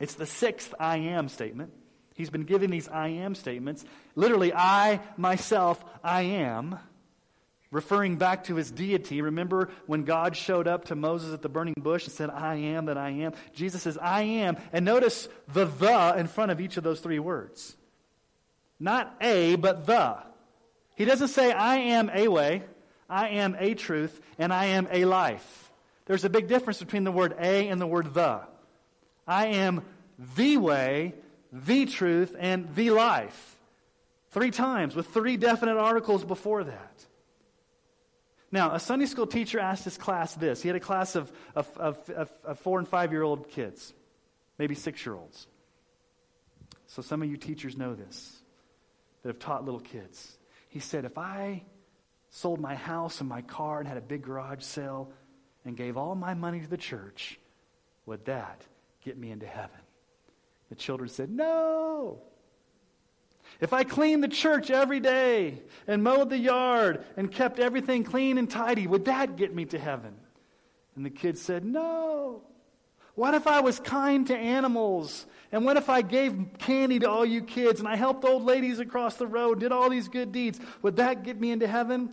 It's 0.00 0.14
the 0.14 0.26
sixth 0.26 0.74
I 0.78 0.98
am 0.98 1.28
statement. 1.28 1.72
He's 2.14 2.30
been 2.30 2.44
giving 2.44 2.70
these 2.70 2.88
I 2.88 3.08
am 3.08 3.34
statements. 3.34 3.84
Literally, 4.14 4.52
I, 4.52 5.00
myself, 5.16 5.82
I 6.02 6.22
am 6.22 6.78
referring 7.70 8.16
back 8.16 8.44
to 8.44 8.54
his 8.54 8.70
deity. 8.70 9.20
Remember 9.20 9.70
when 9.86 10.04
God 10.04 10.36
showed 10.36 10.66
up 10.66 10.86
to 10.86 10.94
Moses 10.94 11.34
at 11.34 11.42
the 11.42 11.48
burning 11.48 11.74
bush 11.76 12.04
and 12.04 12.12
said, 12.12 12.30
I 12.30 12.56
am 12.56 12.86
that 12.86 12.96
I 12.96 13.10
am? 13.10 13.32
Jesus 13.54 13.82
says, 13.82 13.98
I 13.98 14.22
am. 14.22 14.56
And 14.72 14.84
notice 14.84 15.28
the 15.52 15.66
the 15.66 16.14
in 16.16 16.26
front 16.26 16.50
of 16.50 16.60
each 16.60 16.76
of 16.76 16.84
those 16.84 17.00
three 17.00 17.18
words. 17.18 17.76
Not 18.80 19.14
a, 19.20 19.56
but 19.56 19.86
the. 19.86 20.16
He 20.94 21.04
doesn't 21.04 21.28
say, 21.28 21.52
I 21.52 21.76
am 21.76 22.10
a 22.12 22.28
way, 22.28 22.62
I 23.08 23.28
am 23.28 23.56
a 23.58 23.74
truth, 23.74 24.20
and 24.38 24.52
I 24.52 24.66
am 24.66 24.88
a 24.90 25.04
life. 25.04 25.72
There's 26.06 26.24
a 26.24 26.30
big 26.30 26.48
difference 26.48 26.78
between 26.78 27.04
the 27.04 27.12
word 27.12 27.36
a 27.38 27.68
and 27.68 27.80
the 27.80 27.86
word 27.86 28.14
the. 28.14 28.40
I 29.26 29.46
am 29.48 29.82
the 30.36 30.56
way, 30.56 31.14
the 31.52 31.86
truth, 31.86 32.34
and 32.38 32.74
the 32.74 32.90
life. 32.90 33.56
Three 34.30 34.50
times 34.50 34.96
with 34.96 35.08
three 35.08 35.36
definite 35.36 35.76
articles 35.76 36.24
before 36.24 36.64
that. 36.64 37.06
Now, 38.50 38.74
a 38.74 38.80
Sunday 38.80 39.06
school 39.06 39.26
teacher 39.26 39.60
asked 39.60 39.84
his 39.84 39.98
class 39.98 40.34
this. 40.34 40.62
He 40.62 40.68
had 40.68 40.76
a 40.76 40.80
class 40.80 41.16
of, 41.16 41.30
of, 41.54 41.68
of, 41.76 42.32
of 42.44 42.58
four 42.60 42.78
and 42.78 42.88
five 42.88 43.12
year 43.12 43.22
old 43.22 43.50
kids, 43.50 43.92
maybe 44.58 44.74
six 44.74 45.04
year 45.04 45.14
olds. 45.14 45.46
So 46.86 47.02
some 47.02 47.22
of 47.22 47.28
you 47.28 47.36
teachers 47.36 47.76
know 47.76 47.94
this 47.94 48.38
that 49.22 49.28
have 49.28 49.38
taught 49.38 49.64
little 49.64 49.80
kids. 49.80 50.38
He 50.68 50.80
said, 50.80 51.04
If 51.04 51.18
I 51.18 51.64
sold 52.30 52.60
my 52.60 52.74
house 52.74 53.20
and 53.20 53.28
my 53.28 53.42
car 53.42 53.80
and 53.80 53.88
had 53.88 53.98
a 53.98 54.02
big 54.02 54.22
garage 54.22 54.62
sale 54.62 55.12
and 55.64 55.76
gave 55.76 55.96
all 55.96 56.14
my 56.14 56.32
money 56.34 56.60
to 56.60 56.68
the 56.68 56.78
church, 56.78 57.38
would 58.06 58.24
that 58.24 58.62
get 59.04 59.18
me 59.18 59.30
into 59.30 59.46
heaven? 59.46 59.80
The 60.70 60.74
children 60.74 61.10
said, 61.10 61.30
No. 61.30 62.22
If 63.60 63.72
I 63.72 63.84
cleaned 63.84 64.22
the 64.22 64.28
church 64.28 64.70
every 64.70 65.00
day 65.00 65.62
and 65.86 66.02
mowed 66.02 66.30
the 66.30 66.38
yard 66.38 67.04
and 67.16 67.30
kept 67.30 67.58
everything 67.58 68.04
clean 68.04 68.38
and 68.38 68.48
tidy, 68.48 68.86
would 68.86 69.06
that 69.06 69.36
get 69.36 69.54
me 69.54 69.64
to 69.66 69.78
heaven? 69.78 70.14
And 70.96 71.04
the 71.04 71.10
kid 71.10 71.38
said, 71.38 71.64
No. 71.64 72.42
What 73.14 73.34
if 73.34 73.48
I 73.48 73.60
was 73.60 73.80
kind 73.80 74.28
to 74.28 74.36
animals? 74.36 75.26
And 75.50 75.64
what 75.64 75.76
if 75.76 75.88
I 75.88 76.02
gave 76.02 76.50
candy 76.58 77.00
to 77.00 77.10
all 77.10 77.24
you 77.24 77.42
kids 77.42 77.80
and 77.80 77.88
I 77.88 77.96
helped 77.96 78.24
old 78.24 78.44
ladies 78.44 78.78
across 78.78 79.16
the 79.16 79.26
road, 79.26 79.58
did 79.60 79.72
all 79.72 79.90
these 79.90 80.08
good 80.08 80.30
deeds? 80.30 80.60
Would 80.82 80.96
that 80.96 81.24
get 81.24 81.40
me 81.40 81.50
into 81.50 81.66
heaven? 81.66 82.12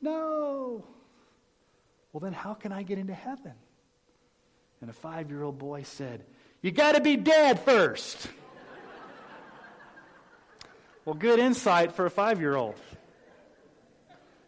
No. 0.00 0.84
Well, 2.12 2.20
then 2.20 2.32
how 2.32 2.54
can 2.54 2.70
I 2.70 2.82
get 2.82 2.98
into 2.98 3.14
heaven? 3.14 3.54
And 4.80 4.88
a 4.88 4.92
five 4.92 5.30
year 5.30 5.42
old 5.42 5.58
boy 5.58 5.82
said, 5.82 6.24
You 6.62 6.70
got 6.70 6.92
to 6.92 7.00
be 7.00 7.16
dead 7.16 7.60
first. 7.60 8.28
Well, 11.10 11.18
good 11.18 11.40
insight 11.40 11.90
for 11.96 12.06
a 12.06 12.10
five 12.10 12.38
year 12.38 12.54
old. 12.54 12.76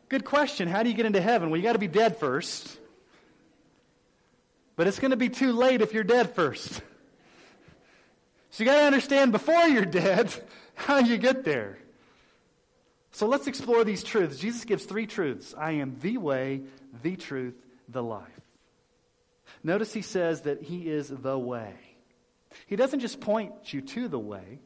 Good 0.08 0.24
question. 0.24 0.68
How 0.68 0.84
do 0.84 0.90
you 0.90 0.94
get 0.94 1.06
into 1.06 1.20
heaven? 1.20 1.50
Well, 1.50 1.56
you 1.56 1.64
got 1.64 1.72
to 1.72 1.80
be 1.80 1.88
dead 1.88 2.18
first. 2.18 2.78
But 4.76 4.86
it's 4.86 5.00
going 5.00 5.10
to 5.10 5.16
be 5.16 5.28
too 5.28 5.50
late 5.50 5.80
if 5.80 5.92
you're 5.92 6.04
dead 6.04 6.36
first. 6.36 6.80
So 8.50 8.62
you 8.62 8.64
got 8.64 8.78
to 8.78 8.86
understand 8.86 9.32
before 9.32 9.66
you're 9.66 9.84
dead 9.84 10.32
how 10.76 10.98
you 10.98 11.18
get 11.18 11.42
there. 11.42 11.78
So 13.10 13.26
let's 13.26 13.48
explore 13.48 13.82
these 13.82 14.04
truths. 14.04 14.38
Jesus 14.38 14.64
gives 14.64 14.84
three 14.84 15.08
truths 15.08 15.56
I 15.58 15.72
am 15.72 15.96
the 15.98 16.18
way, 16.18 16.60
the 17.02 17.16
truth, 17.16 17.56
the 17.88 18.04
life. 18.04 18.40
Notice 19.64 19.92
he 19.92 20.02
says 20.02 20.42
that 20.42 20.62
he 20.62 20.88
is 20.88 21.08
the 21.08 21.36
way. 21.36 21.74
He 22.68 22.76
doesn't 22.76 23.00
just 23.00 23.20
point 23.20 23.74
you 23.74 23.80
to 23.80 24.06
the 24.06 24.20
way, 24.20 24.60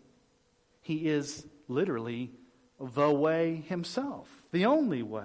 he 0.82 1.08
is 1.08 1.46
literally 1.68 2.32
the 2.80 3.10
way 3.10 3.64
himself, 3.68 4.28
the 4.52 4.66
only 4.66 5.02
way. 5.02 5.24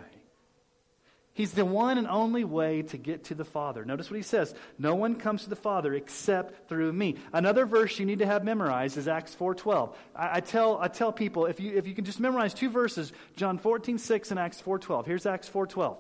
He's 1.34 1.54
the 1.54 1.64
one 1.64 1.98
and 1.98 2.08
only 2.08 2.44
way 2.44 2.82
to 2.84 2.98
get 2.98 3.26
to 3.26 3.36
the 3.36 3.46
Father. 3.46 3.86
Notice 3.86 4.12
what 4.12 4.18
he 4.18 4.24
says 4.24 4.54
No 4.78 4.96
one 4.96 5.16
comes 5.16 5.44
to 5.44 5.50
the 5.50 5.56
Father 5.56 5.94
except 5.94 6.68
through 6.68 6.92
me. 6.92 7.16
Another 7.32 7.66
verse 7.66 7.98
you 8.00 8.06
need 8.06 8.20
to 8.20 8.26
have 8.26 8.44
memorized 8.44 8.98
is 8.98 9.08
Acts 9.08 9.36
4.12. 9.36 9.96
I, 10.16 10.38
I, 10.38 10.40
tell, 10.42 10.78
I 10.80 10.90
tell 10.90 11.12
people, 11.14 11.46
if 11.46 11.60
you, 11.60 11.78
if 11.78 11.88
you 11.88 11.96
can 11.96 12.04
just 12.04 12.20
memorize 12.20 12.54
two 12.54 12.70
verses, 12.70 13.14
John 13.38 13.58
14.6 13.58 14.32
and 14.32 14.40
Acts 14.40 14.62
4.12. 14.62 15.06
Here's 15.06 15.26
Acts 15.26 15.50
4.12. 15.50 15.98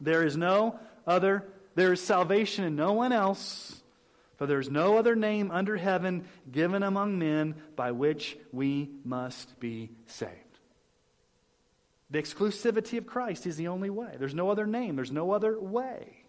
There 0.00 0.26
is 0.26 0.36
no 0.36 0.78
other, 1.06 1.46
there 1.76 1.92
is 1.92 2.02
salvation 2.02 2.64
in 2.64 2.74
no 2.74 2.92
one 2.92 3.12
else, 3.12 3.79
for 4.40 4.46
there 4.46 4.58
is 4.58 4.70
no 4.70 4.96
other 4.96 5.14
name 5.14 5.50
under 5.50 5.76
heaven 5.76 6.24
given 6.50 6.82
among 6.82 7.18
men 7.18 7.54
by 7.76 7.92
which 7.92 8.38
we 8.52 8.88
must 9.04 9.60
be 9.60 9.90
saved. 10.06 10.32
The 12.08 12.22
exclusivity 12.22 12.96
of 12.96 13.06
Christ 13.06 13.46
is 13.46 13.58
the 13.58 13.68
only 13.68 13.90
way. 13.90 14.14
There's 14.18 14.34
no 14.34 14.48
other 14.48 14.66
name, 14.66 14.96
there's 14.96 15.12
no 15.12 15.32
other 15.32 15.60
way. 15.60 16.24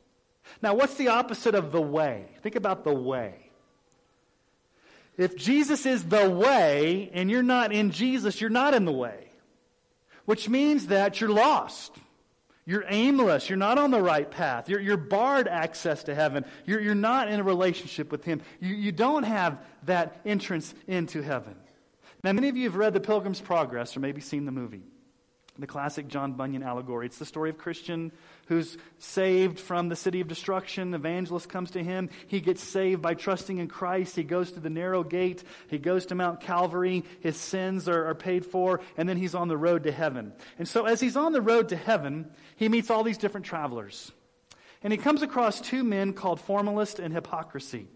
Now, 0.62 0.74
what's 0.74 0.95
the 0.95 1.08
opposite 1.08 1.56
of 1.56 1.71
the 1.71 1.82
way? 1.82 2.26
Think 2.41 2.58
about 2.58 2.84
the 2.84 2.93
way. 2.93 3.50
If 5.15 5.38
Jesus 5.38 5.86
is 5.86 6.04
the 6.04 6.30
way 6.30 7.10
and 7.13 7.32
you're 7.32 7.41
not 7.41 7.71
in 7.71 7.91
Jesus, 7.91 8.41
you're 8.41 8.50
not 8.50 8.74
in 8.74 8.84
the 8.84 8.91
way, 8.91 9.30
which 10.26 10.50
means 10.50 10.88
that 10.88 11.21
you're 11.21 11.30
lost. 11.30 11.95
You're 12.65 12.86
aimless. 12.88 13.50
You're 13.50 13.58
not 13.58 13.78
on 13.78 13.91
the 13.91 14.02
right 14.02 14.30
path. 14.30 14.69
You're, 14.69 14.80
you're 14.80 14.97
barred 14.97 15.47
access 15.47 16.04
to 16.04 16.15
heaven. 16.15 16.45
You're, 16.65 16.80
you're 16.82 16.95
not 16.95 17.28
in 17.28 17.39
a 17.39 17.43
relationship 17.43 18.12
with 18.12 18.24
Him. 18.24 18.41
You, 18.60 18.76
you 18.76 18.91
don't 18.91 19.24
have 19.24 19.60
that 19.84 20.21
entrance 20.26 20.74
into 20.88 21.21
heaven. 21.21 21.56
Now, 22.24 22.34
many 22.34 22.50
of 22.50 22.58
you 22.58 22.65
have 22.65 22.76
read 22.76 22.93
The 22.93 23.00
Pilgrim's 23.00 23.41
Progress 23.41 23.97
or 23.97 24.00
maybe 24.00 24.21
seen 24.21 24.45
the 24.45 24.52
movie 24.52 24.84
the 25.60 25.67
classic 25.67 26.08
John 26.08 26.34
Bunyan 26.34 26.63
allegory. 26.63 27.06
It's 27.06 27.17
the 27.17 27.26
story 27.26 27.50
of 27.50 27.58
Christian 27.58 28.12
who's 28.51 28.77
saved 28.99 29.61
from 29.61 29.87
the 29.87 29.95
city 29.95 30.19
of 30.19 30.27
destruction. 30.27 30.91
The 30.91 30.97
evangelist 30.97 31.47
comes 31.47 31.71
to 31.71 31.81
him. 31.81 32.09
He 32.27 32.41
gets 32.41 32.61
saved 32.61 33.01
by 33.01 33.13
trusting 33.13 33.59
in 33.59 33.69
Christ. 33.69 34.13
He 34.13 34.23
goes 34.23 34.51
to 34.51 34.59
the 34.59 34.69
narrow 34.69 35.05
gate. 35.05 35.41
He 35.69 35.77
goes 35.77 36.07
to 36.07 36.15
Mount 36.15 36.41
Calvary. 36.41 37.05
His 37.21 37.37
sins 37.37 37.87
are, 37.87 38.07
are 38.07 38.13
paid 38.13 38.45
for, 38.45 38.81
and 38.97 39.07
then 39.07 39.15
he's 39.15 39.35
on 39.35 39.47
the 39.47 39.55
road 39.55 39.83
to 39.83 39.91
heaven. 39.93 40.33
And 40.59 40.67
so, 40.67 40.83
as 40.83 40.99
he's 40.99 41.15
on 41.15 41.31
the 41.31 41.41
road 41.41 41.69
to 41.69 41.77
heaven, 41.77 42.29
he 42.57 42.67
meets 42.67 42.89
all 42.89 43.05
these 43.05 43.17
different 43.17 43.45
travelers. 43.45 44.11
And 44.83 44.91
he 44.91 44.97
comes 44.97 45.21
across 45.21 45.61
two 45.61 45.85
men 45.85 46.11
called 46.11 46.41
Formalist 46.41 46.99
and 46.99 47.13
Hypocrisy. 47.13 47.87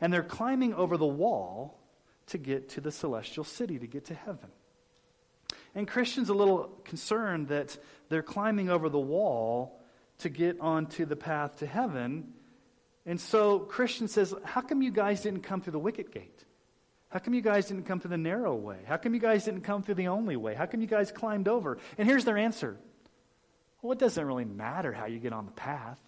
And 0.00 0.10
they're 0.10 0.22
climbing 0.22 0.72
over 0.72 0.96
the 0.96 1.04
wall 1.04 1.78
to 2.28 2.38
get 2.38 2.70
to 2.70 2.80
the 2.80 2.90
celestial 2.90 3.44
city, 3.44 3.78
to 3.78 3.86
get 3.86 4.06
to 4.06 4.14
heaven. 4.14 4.48
And 5.74 5.88
Christians 5.88 6.28
a 6.28 6.34
little 6.34 6.70
concerned 6.84 7.48
that 7.48 7.76
they're 8.08 8.22
climbing 8.22 8.70
over 8.70 8.88
the 8.88 8.98
wall 8.98 9.80
to 10.18 10.28
get 10.28 10.60
onto 10.60 11.04
the 11.04 11.16
path 11.16 11.58
to 11.58 11.66
heaven. 11.66 12.32
And 13.06 13.20
so 13.20 13.58
Christian 13.58 14.08
says, 14.08 14.34
How 14.44 14.60
come 14.60 14.82
you 14.82 14.90
guys 14.90 15.22
didn't 15.22 15.42
come 15.42 15.60
through 15.60 15.72
the 15.72 15.78
wicket 15.78 16.12
gate? 16.12 16.44
How 17.08 17.20
come 17.20 17.34
you 17.34 17.42
guys 17.42 17.66
didn't 17.66 17.84
come 17.84 18.00
through 18.00 18.10
the 18.10 18.18
narrow 18.18 18.54
way? 18.54 18.78
How 18.86 18.96
come 18.96 19.14
you 19.14 19.20
guys 19.20 19.44
didn't 19.44 19.60
come 19.60 19.82
through 19.82 19.94
the 19.94 20.08
only 20.08 20.36
way? 20.36 20.54
How 20.54 20.66
come 20.66 20.80
you 20.80 20.86
guys 20.86 21.12
climbed 21.12 21.46
over? 21.46 21.78
And 21.96 22.08
here's 22.08 22.24
their 22.24 22.36
answer 22.36 22.76
Well, 23.82 23.92
it 23.92 23.98
doesn't 23.98 24.24
really 24.24 24.44
matter 24.44 24.92
how 24.92 25.06
you 25.06 25.18
get 25.18 25.32
on 25.32 25.46
the 25.46 25.52
path. 25.52 26.00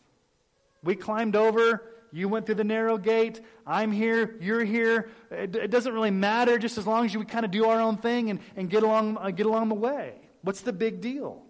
We 0.82 0.96
climbed 0.96 1.36
over. 1.36 1.82
You 2.16 2.28
went 2.28 2.46
through 2.46 2.54
the 2.54 2.64
narrow 2.64 2.96
gate. 2.96 3.42
I'm 3.66 3.92
here. 3.92 4.38
You're 4.40 4.64
here. 4.64 5.10
It, 5.30 5.54
it 5.54 5.70
doesn't 5.70 5.92
really 5.92 6.10
matter 6.10 6.56
just 6.56 6.78
as 6.78 6.86
long 6.86 7.04
as 7.04 7.12
you 7.12 7.22
kind 7.24 7.44
of 7.44 7.50
do 7.50 7.66
our 7.66 7.78
own 7.78 7.98
thing 7.98 8.30
and, 8.30 8.40
and 8.56 8.70
get, 8.70 8.82
along, 8.82 9.18
uh, 9.18 9.30
get 9.30 9.44
along 9.44 9.68
the 9.68 9.74
way. 9.74 10.14
What's 10.40 10.62
the 10.62 10.72
big 10.72 11.02
deal? 11.02 11.42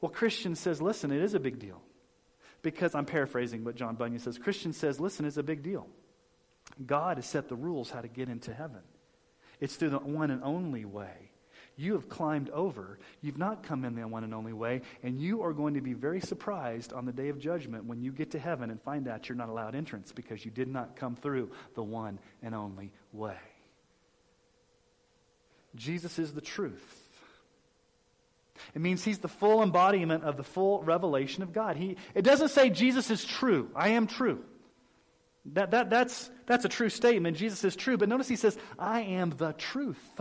Well, 0.00 0.10
Christian 0.10 0.54
says, 0.54 0.80
listen, 0.80 1.10
it 1.10 1.20
is 1.20 1.34
a 1.34 1.38
big 1.38 1.58
deal. 1.58 1.82
Because 2.62 2.94
I'm 2.94 3.04
paraphrasing 3.04 3.62
what 3.62 3.74
John 3.74 3.94
Bunyan 3.94 4.20
says. 4.20 4.38
Christian 4.38 4.72
says, 4.72 5.00
listen, 5.00 5.26
it's 5.26 5.36
a 5.36 5.42
big 5.42 5.62
deal. 5.62 5.86
God 6.86 7.18
has 7.18 7.26
set 7.26 7.50
the 7.50 7.56
rules 7.56 7.90
how 7.90 8.00
to 8.00 8.08
get 8.08 8.30
into 8.30 8.54
heaven. 8.54 8.80
It's 9.60 9.76
through 9.76 9.90
the 9.90 9.98
one 9.98 10.30
and 10.30 10.42
only 10.42 10.86
way. 10.86 11.27
You 11.78 11.92
have 11.92 12.08
climbed 12.08 12.50
over. 12.50 12.98
You've 13.22 13.38
not 13.38 13.62
come 13.62 13.84
in 13.84 13.94
the 13.94 14.06
one 14.08 14.24
and 14.24 14.34
only 14.34 14.52
way. 14.52 14.82
And 15.04 15.20
you 15.20 15.42
are 15.42 15.52
going 15.52 15.74
to 15.74 15.80
be 15.80 15.92
very 15.92 16.20
surprised 16.20 16.92
on 16.92 17.06
the 17.06 17.12
day 17.12 17.28
of 17.28 17.38
judgment 17.38 17.84
when 17.84 18.02
you 18.02 18.10
get 18.10 18.32
to 18.32 18.38
heaven 18.38 18.70
and 18.70 18.82
find 18.82 19.06
out 19.06 19.28
you're 19.28 19.38
not 19.38 19.48
allowed 19.48 19.76
entrance 19.76 20.10
because 20.10 20.44
you 20.44 20.50
did 20.50 20.66
not 20.66 20.96
come 20.96 21.14
through 21.14 21.52
the 21.76 21.82
one 21.82 22.18
and 22.42 22.52
only 22.52 22.90
way. 23.12 23.36
Jesus 25.76 26.18
is 26.18 26.32
the 26.32 26.40
truth. 26.40 27.08
It 28.74 28.80
means 28.80 29.04
he's 29.04 29.20
the 29.20 29.28
full 29.28 29.62
embodiment 29.62 30.24
of 30.24 30.36
the 30.36 30.42
full 30.42 30.82
revelation 30.82 31.44
of 31.44 31.52
God. 31.52 31.76
He, 31.76 31.96
it 32.12 32.22
doesn't 32.22 32.48
say 32.48 32.70
Jesus 32.70 33.08
is 33.08 33.24
true. 33.24 33.70
I 33.76 33.90
am 33.90 34.08
true. 34.08 34.44
That, 35.52 35.70
that, 35.70 35.90
that's, 35.90 36.28
that's 36.46 36.64
a 36.64 36.68
true 36.68 36.88
statement. 36.88 37.36
Jesus 37.36 37.62
is 37.62 37.76
true. 37.76 37.96
But 37.96 38.08
notice 38.08 38.26
he 38.26 38.34
says, 38.34 38.58
I 38.76 39.02
am 39.02 39.30
the 39.30 39.52
truth. 39.52 40.20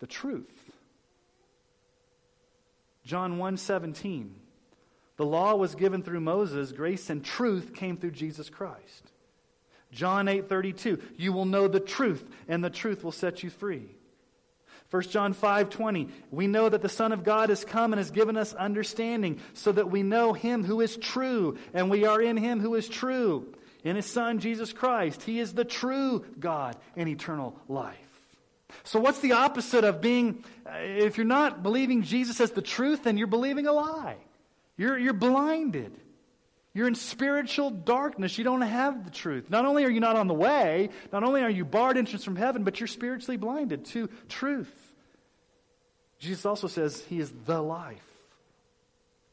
The 0.00 0.06
truth. 0.06 0.70
John 3.04 3.38
1 3.38 3.56
17. 3.56 4.34
The 5.16 5.26
law 5.26 5.56
was 5.56 5.74
given 5.74 6.02
through 6.02 6.20
Moses, 6.20 6.70
grace 6.70 7.10
and 7.10 7.24
truth 7.24 7.74
came 7.74 7.96
through 7.96 8.12
Jesus 8.12 8.48
Christ. 8.48 9.10
John 9.90 10.28
8 10.28 10.48
32. 10.48 11.00
You 11.16 11.32
will 11.32 11.44
know 11.44 11.68
the 11.68 11.80
truth, 11.80 12.24
and 12.46 12.62
the 12.62 12.70
truth 12.70 13.02
will 13.02 13.12
set 13.12 13.42
you 13.42 13.50
free. 13.50 13.90
1 14.90 15.02
John 15.04 15.34
5 15.34 15.70
20, 15.70 16.08
we 16.30 16.46
know 16.46 16.68
that 16.68 16.80
the 16.80 16.88
Son 16.88 17.12
of 17.12 17.24
God 17.24 17.50
has 17.50 17.64
come 17.64 17.92
and 17.92 17.98
has 17.98 18.10
given 18.10 18.36
us 18.36 18.54
understanding 18.54 19.40
so 19.52 19.70
that 19.72 19.90
we 19.90 20.02
know 20.02 20.32
him 20.32 20.64
who 20.64 20.80
is 20.80 20.96
true, 20.96 21.58
and 21.74 21.90
we 21.90 22.06
are 22.06 22.22
in 22.22 22.36
him 22.36 22.60
who 22.60 22.74
is 22.74 22.88
true. 22.88 23.52
In 23.84 23.96
his 23.96 24.06
Son, 24.06 24.38
Jesus 24.38 24.72
Christ, 24.72 25.22
he 25.22 25.40
is 25.40 25.52
the 25.52 25.64
true 25.64 26.24
God 26.38 26.76
and 26.96 27.08
eternal 27.08 27.58
life. 27.68 28.07
So, 28.84 29.00
what's 29.00 29.20
the 29.20 29.32
opposite 29.32 29.84
of 29.84 30.00
being, 30.00 30.44
uh, 30.66 30.72
if 30.78 31.16
you're 31.16 31.26
not 31.26 31.62
believing 31.62 32.02
Jesus 32.02 32.40
as 32.40 32.50
the 32.50 32.62
truth, 32.62 33.04
then 33.04 33.16
you're 33.16 33.26
believing 33.26 33.66
a 33.66 33.72
lie? 33.72 34.16
You're, 34.76 34.98
you're 34.98 35.12
blinded. 35.12 35.92
You're 36.74 36.86
in 36.86 36.94
spiritual 36.94 37.70
darkness. 37.70 38.38
You 38.38 38.44
don't 38.44 38.62
have 38.62 39.04
the 39.04 39.10
truth. 39.10 39.50
Not 39.50 39.64
only 39.64 39.84
are 39.84 39.90
you 39.90 40.00
not 40.00 40.16
on 40.16 40.28
the 40.28 40.34
way, 40.34 40.90
not 41.12 41.24
only 41.24 41.42
are 41.42 41.50
you 41.50 41.64
barred 41.64 41.96
entrance 41.96 42.24
from 42.24 42.36
heaven, 42.36 42.62
but 42.62 42.78
you're 42.78 42.86
spiritually 42.86 43.36
blinded 43.36 43.86
to 43.86 44.08
truth. 44.28 44.72
Jesus 46.18 46.44
also 46.44 46.68
says 46.68 47.02
he 47.08 47.18
is 47.20 47.32
the 47.46 47.60
life. 47.60 48.04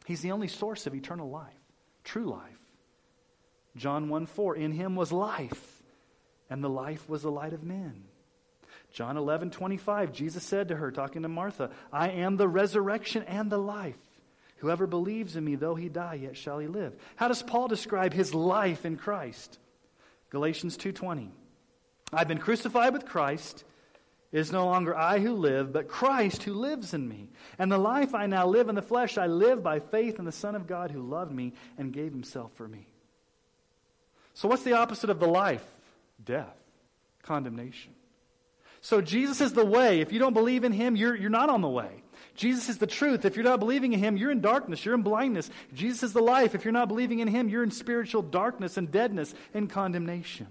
He's 0.05 0.21
the 0.21 0.31
only 0.31 0.47
source 0.47 0.87
of 0.87 0.95
eternal 0.95 1.29
life, 1.29 1.53
true 2.03 2.25
life. 2.25 2.41
John 3.75 4.07
1 4.07 4.27
4, 4.27 4.55
in 4.55 4.71
him 4.71 4.95
was 4.95 5.11
life, 5.11 5.83
and 6.49 6.63
the 6.63 6.69
life 6.69 7.09
was 7.09 7.23
the 7.23 7.31
light 7.31 7.53
of 7.53 7.63
men. 7.63 8.05
John 8.95 9.17
11 9.17 9.51
25, 9.51 10.13
Jesus 10.13 10.41
said 10.41 10.69
to 10.69 10.75
her, 10.77 10.89
talking 10.89 11.23
to 11.23 11.27
Martha, 11.27 11.69
I 11.91 12.11
am 12.11 12.37
the 12.37 12.47
resurrection 12.47 13.23
and 13.23 13.51
the 13.51 13.57
life. 13.57 13.97
Whoever 14.59 14.87
believes 14.87 15.35
in 15.35 15.43
me, 15.43 15.55
though 15.55 15.75
he 15.75 15.89
die, 15.89 16.13
yet 16.13 16.37
shall 16.37 16.59
he 16.59 16.67
live. 16.67 16.95
How 17.17 17.27
does 17.27 17.43
Paul 17.43 17.67
describe 17.67 18.13
his 18.13 18.33
life 18.33 18.85
in 18.85 18.95
Christ? 18.95 19.59
Galatians 20.29 20.77
2:20. 20.77 21.29
I've 22.13 22.29
been 22.29 22.37
crucified 22.37 22.93
with 22.93 23.05
Christ. 23.05 23.65
It 24.31 24.39
is 24.39 24.53
no 24.53 24.65
longer 24.65 24.95
I 24.95 25.19
who 25.19 25.33
live, 25.33 25.73
but 25.73 25.89
Christ 25.89 26.43
who 26.43 26.53
lives 26.53 26.93
in 26.93 27.05
me. 27.05 27.31
And 27.59 27.69
the 27.69 27.77
life 27.77 28.15
I 28.15 28.27
now 28.27 28.47
live 28.47 28.69
in 28.69 28.75
the 28.75 28.81
flesh, 28.81 29.17
I 29.17 29.27
live 29.27 29.61
by 29.61 29.81
faith 29.81 30.19
in 30.19 30.25
the 30.25 30.31
Son 30.31 30.55
of 30.55 30.67
God 30.67 30.91
who 30.91 31.01
loved 31.01 31.33
me 31.33 31.51
and 31.77 31.91
gave 31.91 32.13
himself 32.13 32.53
for 32.53 32.67
me. 32.67 32.87
So, 34.33 34.47
what's 34.47 34.63
the 34.63 34.77
opposite 34.77 35.09
of 35.09 35.19
the 35.19 35.27
life? 35.27 35.65
Death, 36.23 36.55
condemnation. 37.23 37.93
So, 38.85 39.01
Jesus 39.01 39.41
is 39.41 39.53
the 39.53 39.65
way. 39.65 40.01
If 40.01 40.13
you 40.13 40.19
don't 40.19 40.35
believe 40.35 40.63
in 40.63 40.71
him, 40.71 40.95
you're, 40.95 41.15
you're 41.15 41.31
not 41.31 41.49
on 41.49 41.61
the 41.61 41.67
way. 41.67 42.03
Jesus 42.35 42.69
is 42.69 42.77
the 42.77 42.85
truth. 42.85 43.25
If 43.25 43.35
you're 43.35 43.43
not 43.43 43.59
believing 43.59 43.93
in 43.93 43.99
him, 43.99 44.15
you're 44.15 44.29
in 44.29 44.41
darkness, 44.41 44.85
you're 44.85 44.93
in 44.93 45.01
blindness. 45.01 45.49
Jesus 45.73 46.03
is 46.03 46.13
the 46.13 46.21
life. 46.21 46.53
If 46.53 46.63
you're 46.63 46.71
not 46.71 46.87
believing 46.87 47.17
in 47.17 47.27
him, 47.27 47.49
you're 47.49 47.63
in 47.63 47.71
spiritual 47.71 48.21
darkness 48.21 48.77
and 48.77 48.91
deadness 48.91 49.33
and 49.55 49.67
condemnation. 49.67 50.45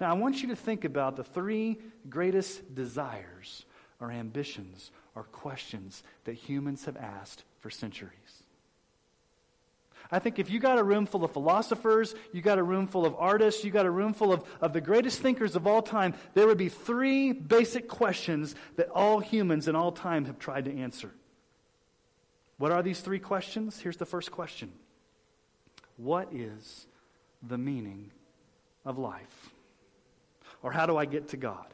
Now, 0.00 0.08
I 0.08 0.14
want 0.14 0.40
you 0.40 0.48
to 0.48 0.56
think 0.56 0.86
about 0.86 1.16
the 1.16 1.22
three 1.22 1.76
greatest 2.08 2.74
desires 2.74 3.66
or 4.00 4.10
ambitions 4.10 4.90
or 5.14 5.24
questions 5.24 6.02
that 6.24 6.32
humans 6.32 6.86
have 6.86 6.96
asked 6.96 7.44
for 7.58 7.68
centuries. 7.68 8.17
I 10.10 10.18
think 10.18 10.38
if 10.38 10.50
you 10.50 10.58
got 10.58 10.78
a 10.78 10.82
room 10.82 11.06
full 11.06 11.24
of 11.24 11.32
philosophers, 11.32 12.14
you 12.32 12.40
got 12.40 12.58
a 12.58 12.62
room 12.62 12.86
full 12.86 13.04
of 13.04 13.14
artists, 13.18 13.62
you 13.62 13.70
got 13.70 13.84
a 13.84 13.90
room 13.90 14.14
full 14.14 14.32
of, 14.32 14.42
of 14.60 14.72
the 14.72 14.80
greatest 14.80 15.20
thinkers 15.20 15.54
of 15.54 15.66
all 15.66 15.82
time, 15.82 16.14
there 16.34 16.46
would 16.46 16.56
be 16.56 16.70
three 16.70 17.32
basic 17.32 17.88
questions 17.88 18.54
that 18.76 18.88
all 18.88 19.20
humans 19.20 19.68
in 19.68 19.76
all 19.76 19.92
time 19.92 20.24
have 20.24 20.38
tried 20.38 20.64
to 20.64 20.74
answer. 20.74 21.12
What 22.56 22.72
are 22.72 22.82
these 22.82 23.00
three 23.00 23.18
questions? 23.18 23.78
Here's 23.78 23.98
the 23.98 24.06
first 24.06 24.30
question 24.30 24.72
What 25.96 26.32
is 26.32 26.86
the 27.42 27.58
meaning 27.58 28.10
of 28.84 28.98
life? 28.98 29.50
Or 30.62 30.72
how 30.72 30.86
do 30.86 30.96
I 30.96 31.04
get 31.04 31.28
to 31.28 31.36
God? 31.36 31.66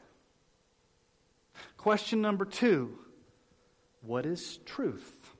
Question 1.77 2.20
number 2.20 2.44
two 2.44 2.99
What 4.03 4.27
is 4.27 4.59
truth? 4.66 5.34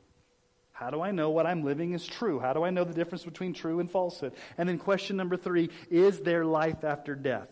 How 0.75 0.91
do 0.91 1.01
I 1.01 1.13
know 1.13 1.31
what 1.31 1.47
I'm 1.47 1.63
living 1.63 1.93
is 1.93 2.05
true? 2.05 2.41
How 2.41 2.53
do 2.53 2.65
I 2.65 2.71
know 2.71 2.83
the 2.83 2.93
difference 2.93 3.25
between 3.25 3.55
true 3.55 3.79
and 3.79 3.89
falsehood? 3.89 4.35
And 4.59 4.69
then 4.69 4.77
question 4.77 5.17
number 5.17 5.37
three 5.37 5.71
is 5.89 6.21
there 6.21 6.45
life 6.45 6.83
after 6.83 7.15
death? 7.15 7.49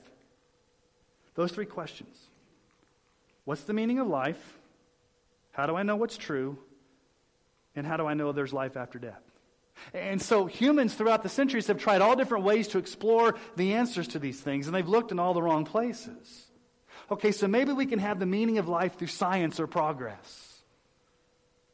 Those 1.36 1.52
three 1.52 1.64
questions. 1.64 2.18
What's 3.44 3.62
the 3.62 3.72
meaning 3.72 4.00
of 4.00 4.08
life? 4.08 4.58
How 5.52 5.66
do 5.66 5.76
I 5.76 5.84
know 5.84 5.94
what's 5.94 6.16
true? 6.16 6.58
And 7.76 7.86
how 7.86 7.96
do 7.96 8.06
I 8.06 8.14
know 8.14 8.32
there's 8.32 8.52
life 8.52 8.76
after 8.76 8.98
death? 8.98 9.22
And 9.94 10.20
so 10.20 10.46
humans 10.46 10.94
throughout 10.94 11.22
the 11.22 11.28
centuries 11.28 11.68
have 11.68 11.78
tried 11.78 12.02
all 12.02 12.16
different 12.16 12.44
ways 12.44 12.68
to 12.68 12.78
explore 12.78 13.36
the 13.56 13.74
answers 13.74 14.08
to 14.08 14.18
these 14.18 14.40
things, 14.40 14.66
and 14.66 14.74
they've 14.74 14.88
looked 14.88 15.12
in 15.12 15.20
all 15.20 15.32
the 15.32 15.42
wrong 15.42 15.64
places. 15.64 16.46
Okay, 17.10 17.30
so 17.30 17.46
maybe 17.46 17.72
we 17.72 17.86
can 17.86 18.00
have 18.00 18.18
the 18.18 18.26
meaning 18.26 18.58
of 18.58 18.68
life 18.68 18.98
through 18.98 19.08
science 19.08 19.60
or 19.60 19.66
progress. 19.66 20.51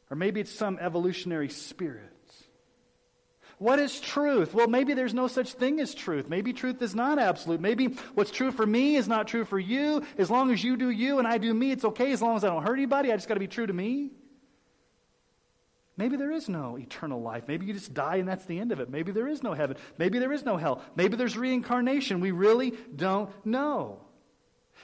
Or 0.09 0.17
maybe 0.17 0.39
it's 0.39 0.51
some 0.51 0.79
evolutionary 0.79 1.49
spirit. 1.49 2.05
What 3.59 3.77
is 3.77 3.99
truth? 3.99 4.53
Well, 4.53 4.67
maybe 4.67 4.93
there's 4.93 5.13
no 5.13 5.27
such 5.27 5.51
thing 5.51 5.81
as 5.81 5.93
truth. 5.93 6.29
Maybe 6.29 6.53
truth 6.53 6.81
is 6.81 6.95
not 6.95 7.19
absolute. 7.19 7.59
Maybe 7.59 7.87
what's 8.13 8.31
true 8.31 8.51
for 8.51 8.65
me 8.65 8.95
is 8.95 9.07
not 9.07 9.27
true 9.27 9.43
for 9.43 9.59
you. 9.59 10.03
As 10.17 10.31
long 10.31 10.49
as 10.49 10.63
you 10.63 10.77
do 10.77 10.89
you 10.89 11.19
and 11.19 11.27
I 11.27 11.37
do 11.37 11.53
me, 11.53 11.71
it's 11.71 11.83
okay. 11.83 12.13
As 12.13 12.21
long 12.21 12.37
as 12.37 12.45
I 12.45 12.47
don't 12.47 12.63
hurt 12.63 12.75
anybody, 12.75 13.11
I 13.11 13.17
just 13.17 13.27
got 13.27 13.33
to 13.33 13.39
be 13.41 13.47
true 13.47 13.67
to 13.67 13.73
me. 13.73 14.11
Maybe 15.97 16.15
there 16.15 16.31
is 16.31 16.47
no 16.47 16.77
eternal 16.77 17.21
life. 17.21 17.43
Maybe 17.49 17.65
you 17.65 17.73
just 17.73 17.93
die 17.93 18.15
and 18.15 18.27
that's 18.29 18.45
the 18.45 18.57
end 18.57 18.71
of 18.71 18.79
it. 18.79 18.89
Maybe 18.89 19.11
there 19.11 19.27
is 19.27 19.43
no 19.43 19.53
heaven. 19.53 19.75
Maybe 19.97 20.19
there 20.19 20.31
is 20.31 20.45
no 20.45 20.55
hell. 20.55 20.81
Maybe 20.95 21.17
there's 21.17 21.37
reincarnation. 21.37 22.21
We 22.21 22.31
really 22.31 22.71
don't 22.95 23.29
know. 23.45 23.99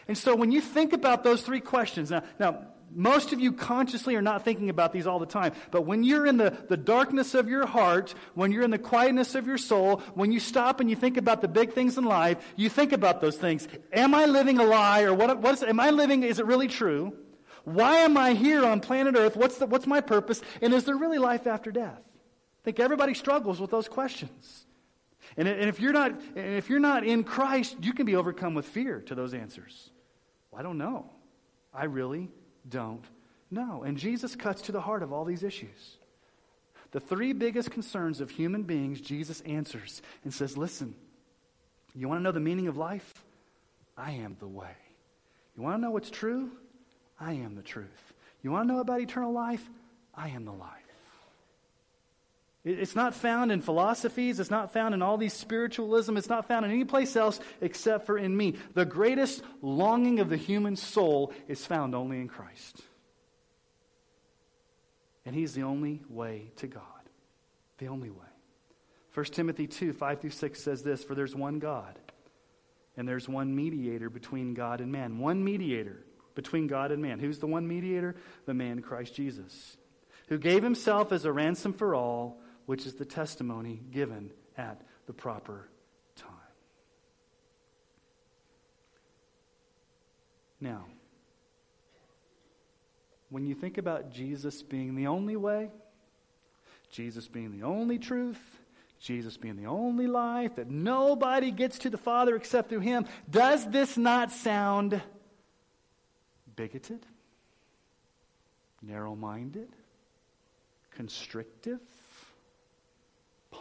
And 0.09 0.17
so 0.17 0.35
when 0.35 0.51
you 0.51 0.59
think 0.59 0.91
about 0.91 1.23
those 1.23 1.41
three 1.41 1.61
questions, 1.61 2.11
now, 2.11 2.23
now 2.37 2.67
most 2.95 3.33
of 3.33 3.39
you 3.39 3.51
consciously 3.51 4.15
are 4.15 4.21
not 4.21 4.45
thinking 4.45 4.69
about 4.69 4.93
these 4.93 5.05
all 5.05 5.19
the 5.19 5.25
time. 5.25 5.53
But 5.69 5.81
when 5.81 6.03
you're 6.03 6.25
in 6.25 6.37
the, 6.37 6.57
the 6.69 6.77
darkness 6.77 7.35
of 7.35 7.49
your 7.49 7.65
heart, 7.65 8.15
when 8.33 8.51
you're 8.51 8.63
in 8.63 8.71
the 8.71 8.79
quietness 8.79 9.35
of 9.35 9.45
your 9.45 9.57
soul, 9.57 10.01
when 10.13 10.31
you 10.31 10.39
stop 10.39 10.79
and 10.79 10.89
you 10.89 10.95
think 10.95 11.17
about 11.17 11.41
the 11.41 11.47
big 11.47 11.73
things 11.73 11.97
in 11.97 12.05
life, 12.05 12.37
you 12.55 12.69
think 12.69 12.93
about 12.93 13.19
those 13.19 13.35
things. 13.35 13.67
Am 13.91 14.15
I 14.15 14.25
living 14.25 14.59
a 14.59 14.63
lie? 14.63 15.03
Or 15.03 15.13
what, 15.13 15.37
what 15.39 15.55
is, 15.55 15.63
am 15.63 15.79
I 15.79 15.89
living, 15.89 16.23
is 16.23 16.39
it 16.39 16.45
really 16.45 16.67
true? 16.67 17.13
Why 17.65 17.97
am 17.97 18.15
I 18.15 18.33
here 18.33 18.63
on 18.63 18.79
planet 18.79 19.15
Earth? 19.17 19.35
What's, 19.35 19.57
the, 19.57 19.65
what's 19.65 19.87
my 19.87 19.99
purpose? 19.99 20.41
And 20.61 20.73
is 20.73 20.85
there 20.85 20.95
really 20.95 21.17
life 21.17 21.47
after 21.47 21.71
death? 21.71 21.99
I 21.99 22.61
think 22.63 22.79
everybody 22.79 23.13
struggles 23.13 23.59
with 23.59 23.71
those 23.71 23.89
questions. 23.89 24.65
And, 25.35 25.47
and 25.47 25.67
if, 25.67 25.79
you're 25.79 25.93
not, 25.93 26.13
if 26.35 26.69
you're 26.69 26.79
not 26.79 27.05
in 27.05 27.23
Christ, 27.23 27.75
you 27.81 27.93
can 27.93 28.05
be 28.05 28.15
overcome 28.15 28.53
with 28.53 28.65
fear 28.65 29.01
to 29.01 29.15
those 29.15 29.33
answers. 29.33 29.89
Well, 30.51 30.59
I 30.59 30.63
don't 30.63 30.77
know. 30.77 31.09
I 31.73 31.85
really 31.85 32.29
don't 32.67 33.03
know. 33.51 33.83
And 33.83 33.97
Jesus 33.97 34.35
cuts 34.35 34.63
to 34.63 34.71
the 34.71 34.81
heart 34.81 35.03
of 35.03 35.13
all 35.13 35.25
these 35.25 35.43
issues. 35.43 35.97
The 36.91 36.99
three 36.99 37.33
biggest 37.33 37.71
concerns 37.71 38.21
of 38.21 38.29
human 38.29 38.63
beings, 38.63 39.01
Jesus 39.01 39.41
answers 39.41 40.01
and 40.23 40.33
says, 40.33 40.57
Listen, 40.57 40.95
you 41.93 42.07
want 42.07 42.19
to 42.19 42.23
know 42.23 42.31
the 42.31 42.39
meaning 42.39 42.67
of 42.67 42.77
life? 42.77 43.25
I 43.97 44.11
am 44.11 44.37
the 44.39 44.47
way. 44.47 44.75
You 45.55 45.63
want 45.63 45.77
to 45.77 45.81
know 45.81 45.91
what's 45.91 46.09
true? 46.09 46.51
I 47.19 47.33
am 47.33 47.55
the 47.55 47.61
truth. 47.61 48.13
You 48.41 48.51
want 48.51 48.67
to 48.67 48.73
know 48.73 48.79
about 48.81 49.01
eternal 49.01 49.31
life? 49.31 49.67
I 50.13 50.29
am 50.29 50.45
the 50.45 50.51
life. 50.51 50.84
It's 52.65 52.95
not 52.95 53.13
found 53.13 53.51
in 53.51 53.61
philosophies. 53.61 54.39
It's 54.39 54.49
not 54.49 54.73
found 54.73 54.95
in 54.95 55.03
all 55.03 55.17
these 55.17 55.33
spiritualism. 55.33 56.17
It's 56.17 56.29
not 56.29 56.47
found 56.47 56.65
in 56.65 56.71
any 56.71 56.83
place 56.83 57.15
else 57.15 57.39
except 57.61 58.07
for 58.07 58.17
in 58.17 58.35
me. 58.35 58.55
The 58.73 58.85
greatest 58.85 59.43
longing 59.61 60.19
of 60.19 60.29
the 60.29 60.37
human 60.37 60.75
soul 60.75 61.31
is 61.47 61.63
found 61.63 61.93
only 61.93 62.19
in 62.19 62.27
Christ. 62.27 62.81
And 65.25 65.35
He's 65.35 65.53
the 65.53 65.61
only 65.61 66.01
way 66.09 66.51
to 66.57 66.65
God. 66.65 66.81
The 67.77 67.87
only 67.87 68.09
way. 68.09 68.25
1 69.13 69.25
Timothy 69.27 69.67
2 69.67 69.93
5 69.93 70.21
through 70.21 70.29
6 70.31 70.61
says 70.61 70.81
this 70.81 71.03
For 71.03 71.13
there's 71.13 71.35
one 71.35 71.59
God, 71.59 71.99
and 72.97 73.07
there's 73.07 73.29
one 73.29 73.55
mediator 73.55 74.09
between 74.09 74.55
God 74.55 74.81
and 74.81 74.91
man. 74.91 75.19
One 75.19 75.43
mediator 75.43 76.03
between 76.33 76.65
God 76.65 76.91
and 76.91 76.99
man. 76.99 77.19
Who's 77.19 77.37
the 77.37 77.47
one 77.47 77.67
mediator? 77.67 78.15
The 78.47 78.55
man 78.55 78.81
Christ 78.81 79.13
Jesus, 79.13 79.77
who 80.29 80.39
gave 80.39 80.63
Himself 80.63 81.11
as 81.11 81.25
a 81.25 81.31
ransom 81.31 81.71
for 81.71 81.93
all 81.93 82.41
which 82.65 82.85
is 82.85 82.95
the 82.95 83.05
testimony 83.05 83.81
given 83.91 84.31
at 84.57 84.81
the 85.05 85.13
proper 85.13 85.67
time. 86.15 86.31
Now, 90.59 90.85
when 93.29 93.45
you 93.45 93.55
think 93.55 93.77
about 93.77 94.11
Jesus 94.11 94.63
being 94.63 94.95
the 94.95 95.07
only 95.07 95.35
way, 95.35 95.69
Jesus 96.91 97.27
being 97.27 97.51
the 97.51 97.65
only 97.65 97.99
truth, 97.99 98.39
Jesus 98.99 99.37
being 99.37 99.57
the 99.57 99.67
only 99.67 100.07
life, 100.07 100.55
that 100.55 100.69
nobody 100.69 101.51
gets 101.51 101.79
to 101.79 101.89
the 101.89 101.97
Father 101.97 102.35
except 102.35 102.69
through 102.69 102.79
Him, 102.79 103.05
does 103.29 103.69
this 103.69 103.97
not 103.97 104.31
sound 104.31 105.01
bigoted, 106.55 107.05
narrow 108.81 109.15
minded, 109.15 109.67
constrictive? 110.91 111.81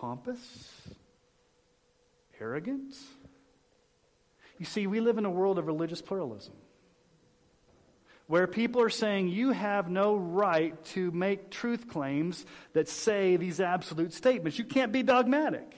Pompous, 0.05 0.83
arrogant. 2.38 2.95
You 4.59 4.67
see, 4.67 4.87
we 4.87 5.01
live 5.01 5.17
in 5.17 5.25
a 5.25 5.31
world 5.31 5.59
of 5.59 5.67
religious 5.67 6.03
pluralism 6.03 6.53
where 8.27 8.47
people 8.47 8.83
are 8.83 8.90
saying 8.90 9.29
you 9.29 9.53
have 9.53 9.88
no 9.88 10.14
right 10.14 10.83
to 10.85 11.11
make 11.12 11.49
truth 11.49 11.88
claims 11.88 12.45
that 12.75 12.87
say 12.87 13.37
these 13.37 13.61
absolute 13.61 14.12
statements. 14.12 14.59
You 14.59 14.67
can't 14.67 14.93
be 14.93 15.03
dogmatic. 15.03 15.75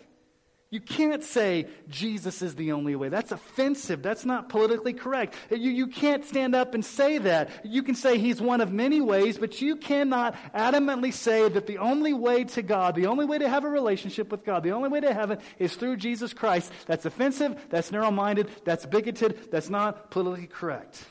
You 0.68 0.80
can't 0.80 1.22
say 1.22 1.68
Jesus 1.88 2.42
is 2.42 2.56
the 2.56 2.72
only 2.72 2.96
way. 2.96 3.08
That's 3.08 3.30
offensive. 3.30 4.02
That's 4.02 4.24
not 4.24 4.48
politically 4.48 4.94
correct. 4.94 5.36
You, 5.48 5.70
you 5.70 5.86
can't 5.86 6.24
stand 6.24 6.56
up 6.56 6.74
and 6.74 6.84
say 6.84 7.18
that. 7.18 7.64
You 7.64 7.84
can 7.84 7.94
say 7.94 8.18
he's 8.18 8.40
one 8.40 8.60
of 8.60 8.72
many 8.72 9.00
ways, 9.00 9.38
but 9.38 9.62
you 9.62 9.76
cannot 9.76 10.34
adamantly 10.52 11.12
say 11.12 11.48
that 11.48 11.68
the 11.68 11.78
only 11.78 12.12
way 12.12 12.44
to 12.44 12.62
God, 12.62 12.96
the 12.96 13.06
only 13.06 13.26
way 13.26 13.38
to 13.38 13.48
have 13.48 13.64
a 13.64 13.68
relationship 13.68 14.32
with 14.32 14.44
God, 14.44 14.64
the 14.64 14.72
only 14.72 14.88
way 14.88 14.98
to 15.00 15.14
heaven 15.14 15.38
is 15.60 15.76
through 15.76 15.98
Jesus 15.98 16.32
Christ. 16.32 16.72
That's 16.86 17.06
offensive. 17.06 17.56
That's 17.70 17.92
narrow 17.92 18.10
minded. 18.10 18.50
That's 18.64 18.86
bigoted. 18.86 19.52
That's 19.52 19.70
not 19.70 20.10
politically 20.10 20.48
correct. 20.48 21.04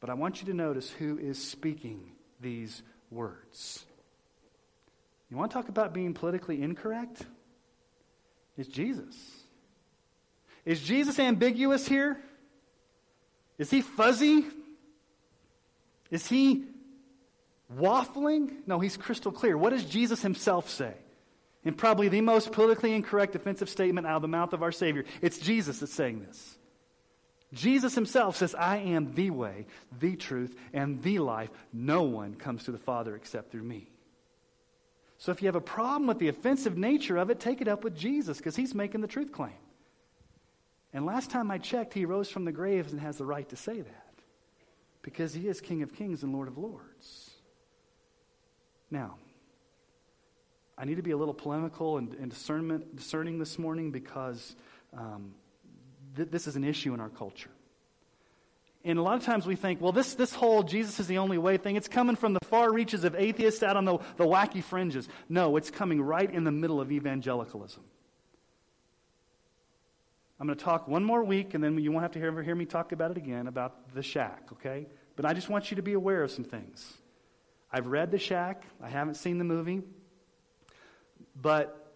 But 0.00 0.08
I 0.08 0.14
want 0.14 0.40
you 0.40 0.46
to 0.46 0.54
notice 0.54 0.90
who 0.90 1.18
is 1.18 1.42
speaking 1.42 2.12
these 2.40 2.82
words. 3.10 3.84
You 5.30 5.36
want 5.36 5.50
to 5.50 5.54
talk 5.54 5.68
about 5.68 5.92
being 5.92 6.14
politically 6.14 6.62
incorrect? 6.62 7.26
Is 8.58 8.68
Jesus. 8.68 9.16
Is 10.64 10.82
Jesus 10.82 11.18
ambiguous 11.18 11.88
here? 11.88 12.18
Is 13.56 13.70
he 13.70 13.80
fuzzy? 13.80 14.44
Is 16.10 16.26
he 16.26 16.64
waffling? 17.74 18.66
No, 18.66 18.78
he's 18.78 18.96
crystal 18.96 19.32
clear. 19.32 19.56
What 19.56 19.70
does 19.70 19.84
Jesus 19.84 20.20
himself 20.20 20.68
say? 20.68 20.94
In 21.64 21.74
probably 21.74 22.08
the 22.08 22.20
most 22.20 22.52
politically 22.52 22.94
incorrect 22.94 23.34
offensive 23.34 23.68
statement 23.68 24.06
out 24.06 24.16
of 24.16 24.22
the 24.22 24.28
mouth 24.28 24.52
of 24.52 24.62
our 24.62 24.72
Savior. 24.72 25.04
It's 25.22 25.38
Jesus 25.38 25.80
that's 25.80 25.92
saying 25.92 26.20
this. 26.20 26.56
Jesus 27.52 27.94
himself 27.94 28.36
says, 28.36 28.54
I 28.54 28.78
am 28.78 29.14
the 29.14 29.30
way, 29.30 29.66
the 29.98 30.16
truth, 30.16 30.54
and 30.72 31.02
the 31.02 31.18
life. 31.18 31.50
No 31.72 32.02
one 32.02 32.34
comes 32.34 32.64
to 32.64 32.72
the 32.72 32.78
Father 32.78 33.16
except 33.16 33.50
through 33.50 33.62
me. 33.62 33.88
So 35.18 35.32
if 35.32 35.42
you 35.42 35.46
have 35.46 35.56
a 35.56 35.60
problem 35.60 36.06
with 36.06 36.20
the 36.20 36.28
offensive 36.28 36.78
nature 36.78 37.16
of 37.16 37.28
it, 37.28 37.40
take 37.40 37.60
it 37.60 37.68
up 37.68 37.82
with 37.82 37.96
Jesus 37.96 38.38
because 38.38 38.54
he's 38.54 38.74
making 38.74 39.00
the 39.00 39.08
truth 39.08 39.32
claim. 39.32 39.52
And 40.92 41.04
last 41.04 41.30
time 41.30 41.50
I 41.50 41.58
checked, 41.58 41.92
he 41.92 42.04
rose 42.04 42.30
from 42.30 42.44
the 42.44 42.52
grave 42.52 42.90
and 42.90 43.00
has 43.00 43.18
the 43.18 43.24
right 43.24 43.48
to 43.48 43.56
say 43.56 43.80
that 43.80 44.04
because 45.02 45.34
he 45.34 45.48
is 45.48 45.60
King 45.60 45.82
of 45.82 45.92
Kings 45.92 46.22
and 46.22 46.32
Lord 46.32 46.48
of 46.48 46.56
Lords. 46.56 47.30
Now, 48.90 49.16
I 50.76 50.84
need 50.84 50.96
to 50.96 51.02
be 51.02 51.10
a 51.10 51.16
little 51.16 51.34
polemical 51.34 51.98
and, 51.98 52.14
and 52.14 52.30
discernment, 52.30 52.94
discerning 52.94 53.38
this 53.38 53.58
morning 53.58 53.90
because 53.90 54.54
um, 54.96 55.34
th- 56.16 56.30
this 56.30 56.46
is 56.46 56.54
an 56.54 56.64
issue 56.64 56.94
in 56.94 57.00
our 57.00 57.08
culture. 57.08 57.50
And 58.88 58.98
a 58.98 59.02
lot 59.02 59.16
of 59.16 59.22
times 59.22 59.46
we 59.46 59.54
think, 59.54 59.82
well, 59.82 59.92
this, 59.92 60.14
this 60.14 60.32
whole 60.32 60.62
Jesus 60.62 60.98
is 60.98 61.06
the 61.06 61.18
only 61.18 61.36
way 61.36 61.58
thing, 61.58 61.76
it's 61.76 61.88
coming 61.88 62.16
from 62.16 62.32
the 62.32 62.40
far 62.46 62.72
reaches 62.72 63.04
of 63.04 63.14
atheists 63.14 63.62
out 63.62 63.76
on 63.76 63.84
the, 63.84 63.98
the 64.16 64.24
wacky 64.24 64.64
fringes. 64.64 65.06
No, 65.28 65.58
it's 65.58 65.70
coming 65.70 66.00
right 66.00 66.32
in 66.32 66.42
the 66.44 66.50
middle 66.50 66.80
of 66.80 66.90
evangelicalism. 66.90 67.82
I'm 70.40 70.46
going 70.46 70.56
to 70.56 70.64
talk 70.64 70.88
one 70.88 71.04
more 71.04 71.22
week, 71.22 71.52
and 71.52 71.62
then 71.62 71.76
you 71.76 71.92
won't 71.92 72.02
have 72.02 72.12
to 72.12 72.18
hear, 72.18 72.42
hear 72.42 72.54
me 72.54 72.64
talk 72.64 72.92
about 72.92 73.10
it 73.10 73.18
again 73.18 73.46
about 73.46 73.92
the 73.92 74.02
shack, 74.02 74.48
okay? 74.52 74.86
But 75.16 75.26
I 75.26 75.34
just 75.34 75.50
want 75.50 75.70
you 75.70 75.76
to 75.76 75.82
be 75.82 75.92
aware 75.92 76.22
of 76.22 76.30
some 76.30 76.44
things. 76.44 76.90
I've 77.70 77.88
read 77.88 78.10
The 78.10 78.18
Shack, 78.18 78.62
I 78.82 78.88
haven't 78.88 79.16
seen 79.16 79.36
the 79.36 79.44
movie. 79.44 79.82
But 81.36 81.92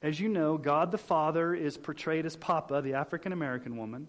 as 0.00 0.18
you 0.18 0.30
know, 0.30 0.56
God 0.56 0.92
the 0.92 0.98
Father 0.98 1.54
is 1.54 1.76
portrayed 1.76 2.24
as 2.24 2.36
Papa, 2.36 2.80
the 2.80 2.94
African 2.94 3.32
American 3.32 3.76
woman. 3.76 4.06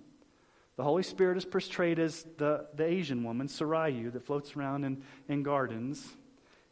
The 0.75 0.83
Holy 0.83 1.03
Spirit 1.03 1.38
is 1.38 1.45
portrayed 1.45 1.99
as 1.99 2.25
the, 2.38 2.65
the 2.75 2.86
Asian 2.86 3.23
woman, 3.23 3.47
Sarayu, 3.47 4.12
that 4.13 4.25
floats 4.25 4.55
around 4.55 4.83
in, 4.83 5.03
in 5.27 5.43
gardens. 5.43 6.05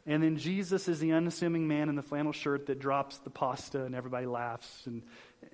And 0.06 0.22
then 0.22 0.36
Jesus 0.36 0.88
is 0.88 0.98
the 0.98 1.12
unassuming 1.12 1.68
man 1.68 1.88
in 1.88 1.94
the 1.94 2.02
flannel 2.02 2.32
shirt 2.32 2.66
that 2.66 2.80
drops 2.80 3.18
the 3.18 3.30
pasta 3.30 3.84
and 3.84 3.94
everybody 3.94 4.26
laughs 4.26 4.86
and, 4.86 5.02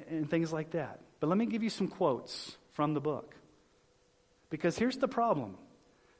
and 0.09 0.31
things 0.31 0.53
like 0.53 0.71
that. 0.71 1.01
But 1.21 1.29
let 1.29 1.37
me 1.37 1.45
give 1.45 1.63
you 1.63 1.69
some 1.69 1.89
quotes 1.89 2.57
from 2.73 2.95
the 2.95 3.01
book. 3.01 3.35
Because 4.49 4.79
here's 4.79 4.97
the 4.97 5.09
problem 5.09 5.59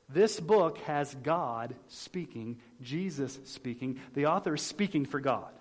this 0.07 0.39
book 0.39 0.79
has 0.79 1.15
God 1.15 1.75
speaking, 1.87 2.59
Jesus 2.81 3.39
speaking. 3.45 3.99
The 4.13 4.27
author 4.27 4.55
is 4.55 4.61
speaking 4.61 5.05
for 5.05 5.19
God. 5.19 5.51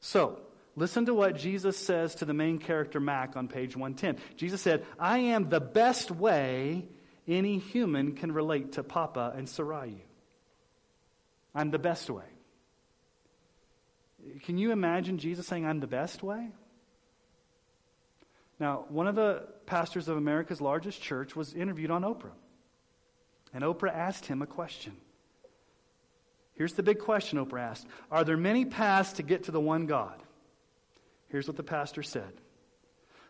So, 0.00 0.38
Listen 0.76 1.06
to 1.06 1.14
what 1.14 1.36
Jesus 1.36 1.76
says 1.76 2.14
to 2.16 2.24
the 2.24 2.34
main 2.34 2.58
character, 2.58 3.00
Mack, 3.00 3.36
on 3.36 3.48
page 3.48 3.76
110. 3.76 4.22
Jesus 4.36 4.60
said, 4.60 4.86
I 4.98 5.18
am 5.18 5.48
the 5.48 5.60
best 5.60 6.10
way 6.10 6.86
any 7.26 7.58
human 7.58 8.12
can 8.12 8.32
relate 8.32 8.72
to 8.72 8.82
Papa 8.82 9.32
and 9.36 9.46
Sarayu. 9.46 10.00
I'm 11.54 11.70
the 11.70 11.78
best 11.78 12.08
way. 12.08 12.24
Can 14.44 14.58
you 14.58 14.70
imagine 14.70 15.18
Jesus 15.18 15.46
saying, 15.46 15.66
I'm 15.66 15.80
the 15.80 15.86
best 15.86 16.22
way? 16.22 16.50
Now, 18.58 18.84
one 18.88 19.06
of 19.06 19.14
the 19.14 19.44
pastors 19.66 20.08
of 20.08 20.16
America's 20.16 20.60
largest 20.60 21.00
church 21.00 21.34
was 21.34 21.54
interviewed 21.54 21.90
on 21.90 22.02
Oprah. 22.02 22.32
And 23.52 23.64
Oprah 23.64 23.94
asked 23.94 24.26
him 24.26 24.42
a 24.42 24.46
question. 24.46 24.96
Here's 26.54 26.74
the 26.74 26.82
big 26.82 26.98
question 26.98 27.44
Oprah 27.44 27.70
asked 27.70 27.86
Are 28.10 28.22
there 28.22 28.36
many 28.36 28.66
paths 28.66 29.14
to 29.14 29.22
get 29.22 29.44
to 29.44 29.50
the 29.50 29.60
one 29.60 29.86
God? 29.86 30.22
Here's 31.30 31.46
what 31.46 31.56
the 31.56 31.62
pastor 31.62 32.02
said. 32.02 32.32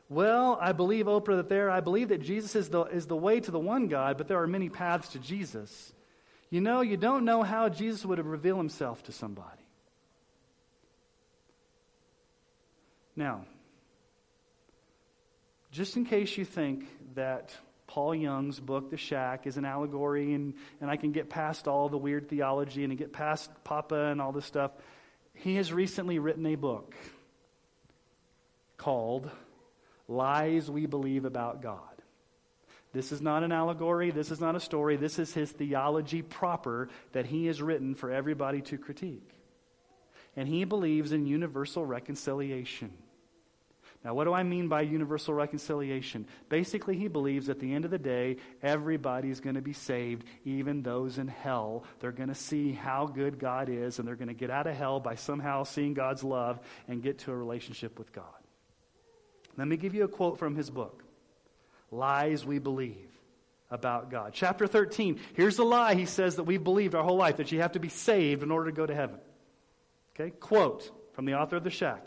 Well, 0.08 0.58
I 0.60 0.72
believe, 0.72 1.06
Oprah, 1.06 1.36
that 1.36 1.48
there, 1.48 1.70
I 1.70 1.80
believe 1.80 2.08
that 2.08 2.20
Jesus 2.20 2.56
is 2.56 2.68
the, 2.68 2.82
is 2.84 3.06
the 3.06 3.16
way 3.16 3.38
to 3.38 3.50
the 3.50 3.60
one 3.60 3.86
God, 3.86 4.18
but 4.18 4.26
there 4.26 4.42
are 4.42 4.46
many 4.48 4.68
paths 4.68 5.10
to 5.10 5.20
Jesus. 5.20 5.92
You 6.50 6.60
know, 6.60 6.80
you 6.80 6.96
don't 6.96 7.24
know 7.24 7.44
how 7.44 7.68
Jesus 7.68 8.04
would 8.04 8.18
have 8.18 8.26
revealed 8.26 8.58
himself 8.58 9.04
to 9.04 9.12
somebody. 9.12 9.62
Now, 13.14 13.44
just 15.70 15.96
in 15.96 16.04
case 16.04 16.36
you 16.36 16.44
think 16.44 16.88
that 17.14 17.54
Paul 17.86 18.14
Young's 18.14 18.58
book, 18.58 18.90
The 18.90 18.96
Shack, 18.96 19.46
is 19.46 19.56
an 19.56 19.64
allegory 19.64 20.34
and, 20.34 20.54
and 20.80 20.90
I 20.90 20.96
can 20.96 21.12
get 21.12 21.28
past 21.28 21.68
all 21.68 21.88
the 21.88 21.98
weird 21.98 22.28
theology 22.28 22.82
and 22.82 22.96
get 22.98 23.12
past 23.12 23.50
Papa 23.62 24.06
and 24.06 24.20
all 24.20 24.32
this 24.32 24.46
stuff, 24.46 24.72
he 25.34 25.54
has 25.56 25.72
recently 25.72 26.18
written 26.18 26.46
a 26.46 26.56
book 26.56 26.94
called 28.80 29.30
Lies 30.08 30.70
We 30.70 30.86
Believe 30.86 31.26
About 31.26 31.60
God. 31.60 31.78
This 32.92 33.12
is 33.12 33.20
not 33.20 33.44
an 33.44 33.52
allegory. 33.52 34.10
This 34.10 34.30
is 34.30 34.40
not 34.40 34.56
a 34.56 34.60
story. 34.60 34.96
This 34.96 35.18
is 35.18 35.32
his 35.34 35.52
theology 35.52 36.22
proper 36.22 36.88
that 37.12 37.26
he 37.26 37.46
has 37.46 37.62
written 37.62 37.94
for 37.94 38.10
everybody 38.10 38.62
to 38.62 38.78
critique. 38.78 39.30
And 40.34 40.48
he 40.48 40.64
believes 40.64 41.12
in 41.12 41.26
universal 41.26 41.84
reconciliation. 41.84 42.90
Now, 44.02 44.14
what 44.14 44.24
do 44.24 44.32
I 44.32 44.44
mean 44.44 44.68
by 44.68 44.80
universal 44.80 45.34
reconciliation? 45.34 46.26
Basically, 46.48 46.96
he 46.96 47.06
believes 47.08 47.50
at 47.50 47.60
the 47.60 47.74
end 47.74 47.84
of 47.84 47.90
the 47.90 47.98
day, 47.98 48.38
everybody's 48.62 49.40
going 49.40 49.56
to 49.56 49.60
be 49.60 49.74
saved, 49.74 50.24
even 50.46 50.82
those 50.82 51.18
in 51.18 51.28
hell. 51.28 51.84
They're 52.00 52.10
going 52.10 52.30
to 52.30 52.34
see 52.34 52.72
how 52.72 53.06
good 53.06 53.38
God 53.38 53.68
is, 53.68 53.98
and 53.98 54.08
they're 54.08 54.16
going 54.16 54.28
to 54.28 54.34
get 54.34 54.50
out 54.50 54.66
of 54.66 54.74
hell 54.74 55.00
by 55.00 55.16
somehow 55.16 55.64
seeing 55.64 55.92
God's 55.92 56.24
love 56.24 56.60
and 56.88 57.02
get 57.02 57.18
to 57.20 57.32
a 57.32 57.36
relationship 57.36 57.98
with 57.98 58.10
God. 58.10 58.39
Let 59.56 59.68
me 59.68 59.76
give 59.76 59.94
you 59.94 60.04
a 60.04 60.08
quote 60.08 60.38
from 60.38 60.56
his 60.56 60.70
book 60.70 61.04
Lies 61.90 62.44
We 62.44 62.58
Believe 62.58 63.10
about 63.70 64.10
God. 64.10 64.32
Chapter 64.32 64.66
13, 64.66 65.20
here's 65.34 65.56
the 65.56 65.64
lie 65.64 65.94
he 65.94 66.06
says 66.06 66.36
that 66.36 66.44
we've 66.44 66.62
believed 66.62 66.94
our 66.94 67.04
whole 67.04 67.16
life 67.16 67.36
that 67.36 67.52
you 67.52 67.60
have 67.60 67.72
to 67.72 67.80
be 67.80 67.88
saved 67.88 68.42
in 68.42 68.50
order 68.50 68.70
to 68.70 68.76
go 68.76 68.86
to 68.86 68.94
heaven. 68.94 69.18
Okay, 70.14 70.30
quote 70.30 70.90
from 71.14 71.24
the 71.24 71.34
author 71.34 71.56
of 71.56 71.64
The 71.64 71.70
Shack 71.70 72.06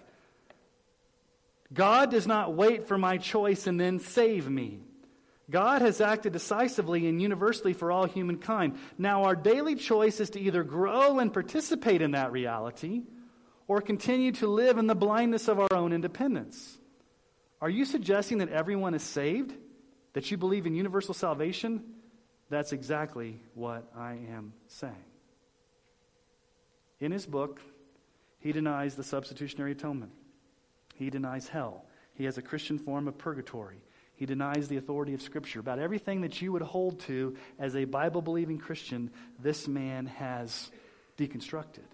God 1.73 2.11
does 2.11 2.27
not 2.27 2.53
wait 2.53 2.87
for 2.87 2.97
my 2.97 3.17
choice 3.17 3.65
and 3.65 3.79
then 3.79 3.99
save 3.99 4.49
me. 4.49 4.79
God 5.49 5.81
has 5.81 6.01
acted 6.01 6.33
decisively 6.33 7.07
and 7.07 7.21
universally 7.21 7.73
for 7.73 7.91
all 7.91 8.05
humankind. 8.05 8.77
Now, 8.97 9.23
our 9.25 9.35
daily 9.35 9.75
choice 9.75 10.19
is 10.19 10.31
to 10.31 10.39
either 10.39 10.63
grow 10.63 11.19
and 11.19 11.33
participate 11.33 12.01
in 12.01 12.11
that 12.11 12.31
reality 12.31 13.03
or 13.67 13.81
continue 13.81 14.31
to 14.33 14.47
live 14.47 14.77
in 14.77 14.87
the 14.87 14.95
blindness 14.95 15.47
of 15.47 15.59
our 15.59 15.73
own 15.73 15.93
independence. 15.93 16.77
Are 17.64 17.70
you 17.70 17.86
suggesting 17.86 18.39
that 18.39 18.49
everyone 18.49 18.93
is 18.93 19.03
saved? 19.03 19.53
That 20.11 20.30
you 20.30 20.36
believe 20.36 20.66
in 20.66 20.76
universal 20.76 21.14
salvation? 21.14 21.82
That's 22.49 22.74
exactly 22.74 23.39
what 23.53 23.89
I 23.95 24.18
am 24.34 24.51
saying. 24.68 25.05
In 26.99 27.14
his 27.14 27.26
book, 27.26 27.61
he 28.39 28.51
denies 28.51 28.95
the 28.95 29.03
substitutionary 29.05 29.72
atonement. 29.72 30.11
He 30.95 31.09
denies 31.09 31.47
hell. 31.47 31.86
He 32.16 32.26
has 32.26 32.38
a 32.38 32.41
Christian 32.41 32.80
form 32.80 33.07
of 33.07 33.18
purgatory. 33.18 33.80
He 34.16 34.26
denies 34.26 34.68
the 34.68 34.76
authority 34.76 35.14
of 35.14 35.22
Scripture. 35.22 35.61
About 35.61 35.80
everything 35.80 36.20
that 36.22 36.41
you 36.41 36.51
would 36.51 36.64
hold 36.64 36.99
to 37.03 37.38
as 37.57 37.78
a 37.78 37.86
Bible 37.86 38.22
believing 38.22 38.57
Christian, 38.57 39.09
this 39.39 39.70
man 39.70 40.07
has 40.07 40.70
deconstructed. 41.18 41.88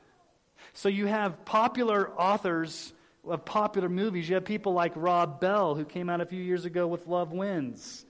So 0.74 0.90
you 0.90 1.06
have 1.06 1.46
popular 1.46 2.10
authors 2.20 2.92
of 3.28 3.46
popular 3.46 3.90
movies. 3.90 4.28
You 4.30 4.36
have 4.36 4.46
people 4.46 4.74
like 4.74 4.94
Rob 4.96 5.40
Bell, 5.40 5.76
who 5.76 5.86
came 5.86 6.10
out 6.10 6.22
a 6.22 6.26
few 6.26 6.42
years 6.42 6.66
ago 6.66 6.88
with 6.88 7.08
Love 7.08 7.32
Wins. 7.32 8.06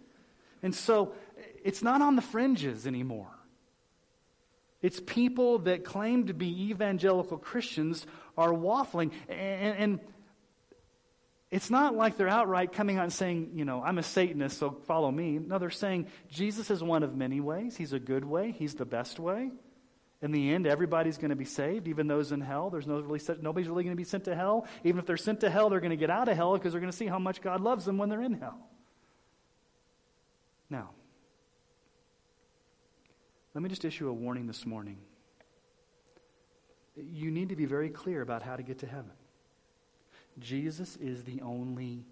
And 0.61 0.73
so 0.73 1.13
it's 1.63 1.81
not 1.81 2.01
on 2.01 2.15
the 2.15 2.21
fringes 2.21 2.85
anymore. 2.85 3.31
It's 4.81 4.99
people 4.99 5.59
that 5.59 5.83
claim 5.83 6.27
to 6.27 6.33
be 6.33 6.69
evangelical 6.69 7.37
Christians 7.37 8.05
are 8.37 8.49
waffling. 8.49 9.11
And, 9.27 9.77
and 9.77 9.99
it's 11.51 11.69
not 11.69 11.95
like 11.95 12.15
they're 12.15 12.29
outright 12.29 12.71
coming 12.71 12.97
out 12.97 13.03
and 13.03 13.13
saying, 13.13 13.51
you 13.55 13.65
know, 13.65 13.81
I'm 13.83 13.97
a 13.97 14.03
Satanist, 14.03 14.57
so 14.57 14.71
follow 14.85 15.11
me. 15.11 15.39
No, 15.39 15.57
they're 15.57 15.69
saying 15.69 16.07
Jesus 16.29 16.69
is 16.69 16.81
one 16.81 17.03
of 17.03 17.15
many 17.15 17.41
ways. 17.41 17.75
He's 17.75 17.91
a 17.93 17.99
good 17.99 18.23
way, 18.23 18.51
He's 18.51 18.75
the 18.75 18.85
best 18.85 19.19
way. 19.19 19.51
In 20.21 20.31
the 20.31 20.53
end, 20.53 20.67
everybody's 20.67 21.17
going 21.17 21.29
to 21.29 21.35
be 21.35 21.45
saved, 21.45 21.87
even 21.87 22.07
those 22.07 22.33
in 22.33 22.41
hell. 22.41 22.69
There's 22.69 22.85
no 22.85 22.99
really, 22.99 23.21
nobody's 23.41 23.69
really 23.69 23.83
going 23.83 23.95
to 23.95 23.97
be 23.97 24.03
sent 24.03 24.25
to 24.25 24.35
hell. 24.35 24.67
Even 24.83 24.99
if 24.99 25.05
they're 25.05 25.15
sent 25.15 25.39
to 25.41 25.49
hell, 25.49 25.69
they're 25.69 25.79
going 25.79 25.91
to 25.91 25.97
get 25.97 26.09
out 26.09 26.27
of 26.27 26.35
hell 26.35 26.53
because 26.57 26.73
they're 26.73 26.81
going 26.81 26.91
to 26.91 26.97
see 26.97 27.07
how 27.07 27.19
much 27.19 27.41
God 27.41 27.61
loves 27.61 27.85
them 27.85 27.97
when 27.97 28.09
they're 28.09 28.21
in 28.21 28.33
hell. 28.33 28.59
Now, 30.69 30.89
let 33.53 33.63
me 33.63 33.69
just 33.69 33.85
issue 33.85 34.09
a 34.09 34.13
warning 34.13 34.45
this 34.45 34.65
morning. 34.65 34.97
You 36.97 37.31
need 37.31 37.49
to 37.49 37.55
be 37.55 37.65
very 37.65 37.89
clear 37.89 38.21
about 38.21 38.43
how 38.43 38.57
to 38.57 38.63
get 38.63 38.79
to 38.79 38.87
heaven. 38.87 39.11
Jesus 40.37 40.97
is 40.97 41.23
the 41.23 41.41
only 41.41 42.03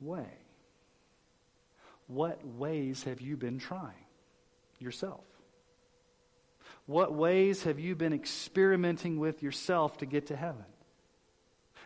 way. 0.00 0.26
What 2.08 2.44
ways 2.44 3.04
have 3.04 3.20
you 3.20 3.36
been 3.36 3.58
trying 3.58 3.94
yourself? 4.78 5.24
What 6.86 7.12
ways 7.12 7.64
have 7.64 7.80
you 7.80 7.96
been 7.96 8.12
experimenting 8.12 9.18
with 9.18 9.42
yourself 9.42 9.98
to 9.98 10.06
get 10.06 10.28
to 10.28 10.36
heaven? 10.36 10.64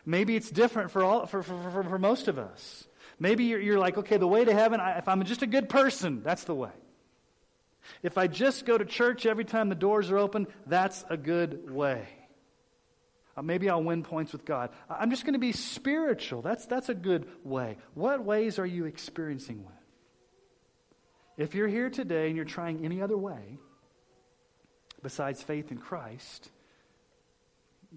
Maybe 0.04 0.36
it's 0.36 0.50
different 0.50 0.90
for, 0.90 1.02
all, 1.02 1.26
for, 1.26 1.42
for, 1.42 1.70
for, 1.70 1.82
for 1.82 1.98
most 1.98 2.28
of 2.28 2.38
us. 2.38 2.86
Maybe 3.18 3.44
you're, 3.44 3.60
you're 3.60 3.78
like, 3.78 3.98
okay, 3.98 4.18
the 4.18 4.26
way 4.26 4.44
to 4.44 4.52
heaven, 4.52 4.80
I, 4.80 4.98
if 4.98 5.08
I'm 5.08 5.22
just 5.24 5.42
a 5.42 5.46
good 5.46 5.68
person, 5.68 6.22
that's 6.22 6.44
the 6.44 6.54
way. 6.54 6.70
If 8.02 8.18
I 8.18 8.26
just 8.26 8.66
go 8.66 8.76
to 8.76 8.84
church 8.84 9.26
every 9.26 9.44
time 9.44 9.68
the 9.68 9.74
doors 9.74 10.10
are 10.10 10.18
open, 10.18 10.46
that's 10.66 11.04
a 11.08 11.16
good 11.16 11.70
way. 11.70 12.06
Uh, 13.36 13.42
maybe 13.42 13.70
I'll 13.70 13.82
win 13.82 14.02
points 14.02 14.32
with 14.32 14.44
God. 14.44 14.70
I'm 14.88 15.10
just 15.10 15.24
going 15.24 15.34
to 15.34 15.38
be 15.38 15.52
spiritual. 15.52 16.42
That's, 16.42 16.66
that's 16.66 16.88
a 16.88 16.94
good 16.94 17.26
way. 17.42 17.78
What 17.94 18.24
ways 18.24 18.58
are 18.58 18.66
you 18.66 18.84
experiencing 18.84 19.64
with? 19.64 19.74
If 21.36 21.54
you're 21.54 21.68
here 21.68 21.88
today 21.88 22.26
and 22.26 22.36
you're 22.36 22.44
trying 22.44 22.84
any 22.84 23.00
other 23.00 23.16
way 23.16 23.58
besides 25.02 25.42
faith 25.42 25.70
in 25.70 25.78
Christ, 25.78 26.50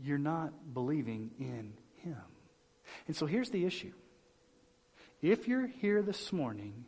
you're 0.02 0.18
not 0.18 0.74
believing 0.74 1.32
in 1.40 1.74
Him. 1.98 2.22
And 3.08 3.16
so 3.16 3.26
here's 3.26 3.50
the 3.50 3.66
issue. 3.66 3.94
If 5.22 5.48
you're 5.48 5.68
here 5.68 6.02
this 6.02 6.34
morning 6.34 6.86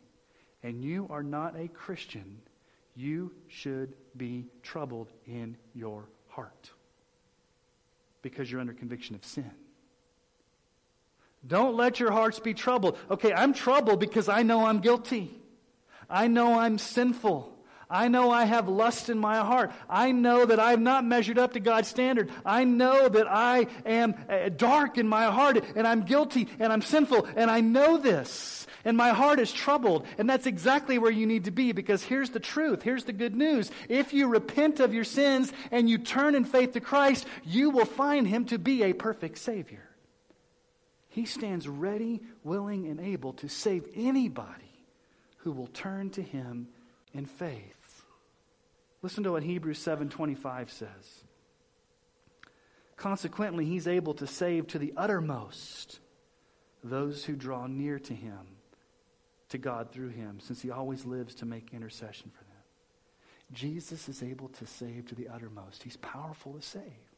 and 0.62 0.82
you 0.84 1.06
are 1.10 1.22
not 1.22 1.58
a 1.58 1.68
Christian, 1.68 2.40
you 2.94 3.32
should 3.48 3.94
be 4.16 4.46
troubled 4.62 5.08
in 5.26 5.56
your 5.74 6.08
heart 6.28 6.70
because 8.22 8.50
you're 8.50 8.60
under 8.60 8.72
conviction 8.72 9.14
of 9.14 9.24
sin. 9.24 9.50
Don't 11.46 11.76
let 11.76 12.00
your 12.00 12.10
hearts 12.10 12.40
be 12.40 12.54
troubled. 12.54 12.98
Okay, 13.10 13.32
I'm 13.32 13.52
troubled 13.52 14.00
because 14.00 14.28
I 14.28 14.42
know 14.42 14.66
I'm 14.66 14.80
guilty. 14.80 15.30
I 16.10 16.28
know 16.28 16.58
I'm 16.58 16.78
sinful. 16.78 17.55
I 17.88 18.08
know 18.08 18.30
I 18.30 18.44
have 18.44 18.68
lust 18.68 19.08
in 19.08 19.18
my 19.18 19.38
heart. 19.38 19.72
I 19.88 20.12
know 20.12 20.44
that 20.44 20.58
I've 20.58 20.80
not 20.80 21.04
measured 21.04 21.38
up 21.38 21.52
to 21.52 21.60
God's 21.60 21.88
standard. 21.88 22.30
I 22.44 22.64
know 22.64 23.08
that 23.08 23.26
I 23.28 23.68
am 23.84 24.14
uh, 24.28 24.48
dark 24.48 24.98
in 24.98 25.08
my 25.08 25.26
heart 25.26 25.64
and 25.76 25.86
I'm 25.86 26.02
guilty 26.02 26.48
and 26.58 26.72
I'm 26.72 26.82
sinful 26.82 27.28
and 27.36 27.50
I 27.50 27.60
know 27.60 27.96
this 27.96 28.66
and 28.84 28.96
my 28.96 29.10
heart 29.10 29.40
is 29.40 29.52
troubled. 29.52 30.06
And 30.16 30.30
that's 30.30 30.46
exactly 30.46 30.98
where 30.98 31.10
you 31.10 31.26
need 31.26 31.44
to 31.44 31.50
be 31.50 31.72
because 31.72 32.02
here's 32.02 32.30
the 32.30 32.40
truth. 32.40 32.82
Here's 32.82 33.04
the 33.04 33.12
good 33.12 33.36
news. 33.36 33.70
If 33.88 34.12
you 34.12 34.28
repent 34.28 34.80
of 34.80 34.94
your 34.94 35.04
sins 35.04 35.52
and 35.70 35.90
you 35.90 35.98
turn 35.98 36.34
in 36.34 36.44
faith 36.44 36.72
to 36.72 36.80
Christ, 36.80 37.26
you 37.44 37.70
will 37.70 37.84
find 37.84 38.26
him 38.26 38.46
to 38.46 38.58
be 38.58 38.82
a 38.84 38.92
perfect 38.92 39.38
Savior. 39.38 39.88
He 41.08 41.24
stands 41.24 41.66
ready, 41.66 42.20
willing, 42.44 42.86
and 42.86 43.00
able 43.00 43.32
to 43.34 43.48
save 43.48 43.86
anybody 43.94 44.84
who 45.38 45.52
will 45.52 45.68
turn 45.68 46.10
to 46.10 46.22
him 46.22 46.68
in 47.12 47.26
faith. 47.26 47.75
Listen 49.06 49.22
to 49.22 49.30
what 49.30 49.44
Hebrews 49.44 49.78
7:25 49.78 50.68
says. 50.68 51.22
Consequently, 52.96 53.64
he's 53.64 53.86
able 53.86 54.14
to 54.14 54.26
save 54.26 54.66
to 54.66 54.80
the 54.80 54.92
uttermost 54.96 56.00
those 56.82 57.24
who 57.24 57.36
draw 57.36 57.68
near 57.68 58.00
to 58.00 58.12
him 58.12 58.56
to 59.50 59.58
God 59.58 59.92
through 59.92 60.08
him, 60.08 60.40
since 60.40 60.60
he 60.60 60.72
always 60.72 61.04
lives 61.04 61.36
to 61.36 61.46
make 61.46 61.72
intercession 61.72 62.32
for 62.32 62.42
them. 62.42 62.64
Jesus 63.52 64.08
is 64.08 64.24
able 64.24 64.48
to 64.48 64.66
save 64.66 65.06
to 65.06 65.14
the 65.14 65.28
uttermost. 65.28 65.84
He's 65.84 65.98
powerful 65.98 66.54
to 66.54 66.60
save 66.60 67.12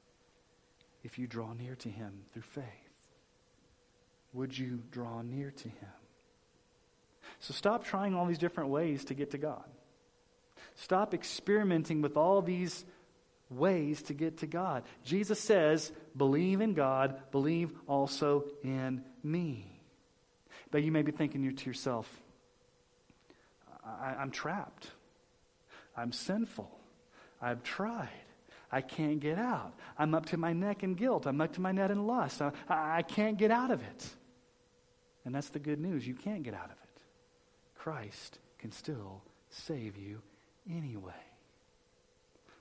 if 1.03 1.19
you 1.19 1.27
draw 1.27 1.55
near 1.55 1.75
to 1.77 1.89
him 1.89 2.27
through 2.35 2.43
faith. 2.43 3.09
Would 4.35 4.59
you 4.59 4.83
draw 4.91 5.23
near 5.23 5.53
to 5.53 5.71
him? 5.71 5.97
So 7.39 7.55
stop 7.55 7.83
trying 7.83 8.15
all 8.15 8.27
these 8.27 8.37
different 8.37 8.69
ways 8.69 9.07
to 9.07 9.15
get 9.15 9.31
to 9.31 9.39
God. 9.39 9.65
Stop 10.79 11.13
experimenting 11.13 12.03
with 12.03 12.17
all 12.17 12.41
these 12.41 12.85
ways 13.51 14.01
to 14.03 14.15
get 14.15 14.39
to 14.39 14.47
God. 14.47 14.85
Jesus 15.05 15.41
says, 15.41 15.91
believe 16.17 16.61
in 16.61 16.75
God, 16.75 17.21
believe 17.33 17.73
also 17.89 18.45
in 18.63 19.03
me. 19.25 19.67
But 20.71 20.85
you 20.85 20.93
may 20.93 21.03
be 21.03 21.11
thinking 21.11 21.57
to 21.57 21.67
yourself, 21.67 22.09
I, 23.85 24.23
am 24.23 24.31
trapped. 24.31 24.93
I'm 25.97 26.13
sinful. 26.13 26.71
I've 27.43 27.65
tried. 27.65 28.09
I 28.71 28.81
can't 28.81 29.19
get 29.19 29.39
out. 29.39 29.73
I'm 29.99 30.15
up 30.15 30.27
to 30.27 30.37
my 30.37 30.53
neck 30.53 30.85
in 30.85 30.95
guilt. 30.95 31.27
I'm 31.27 31.41
up 31.41 31.55
to 31.55 31.61
my 31.61 31.73
neck 31.73 31.91
in 31.91 32.07
lust. 32.07 32.41
I, 32.41 32.53
I 32.69 33.03
can't 33.03 33.37
get 33.37 33.51
out 33.51 33.73
of 33.73 33.83
it. 33.83 34.09
And 35.25 35.35
that's 35.35 35.49
the 35.49 35.59
good 35.59 35.81
news. 35.81 36.07
You 36.07 36.15
can't 36.15 36.45
get 36.45 36.55
out 36.55 36.67
of 36.67 36.71
it. 36.71 37.03
Christ 37.75 38.39
can 38.59 38.71
still 38.71 39.23
save 39.51 39.97
you 39.97 40.23
anyway. 40.71 41.13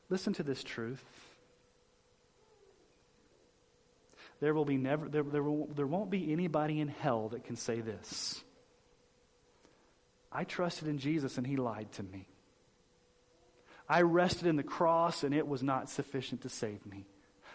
Listen 0.10 0.34
to 0.34 0.44
this 0.44 0.64
truth. 0.64 1.04
there 4.40 4.54
will 4.54 4.66
be 4.66 4.78
never 4.78 5.08
there, 5.10 5.24
there, 5.24 5.44
will, 5.44 5.68
there 5.68 5.88
won't 5.88 6.10
be 6.10 6.32
anybody 6.32 6.80
in 6.80 6.88
hell 6.88 7.30
that 7.30 7.44
can 7.44 7.56
say 7.56 7.82
this 7.82 8.44
i 10.32 10.44
trusted 10.44 10.88
in 10.88 10.98
jesus 10.98 11.38
and 11.38 11.48
he 11.48 11.56
lied 11.56 11.92
to 11.92 12.04
me 12.04 12.28
i 13.90 14.02
rested 14.02 14.48
in 14.48 14.56
the 14.56 14.64
cross 14.64 15.24
and 15.24 15.34
it 15.34 15.48
was 15.48 15.64
not 15.64 15.90
sufficient 15.90 16.42
to 16.42 16.50
save 16.50 16.86
me 16.86 17.06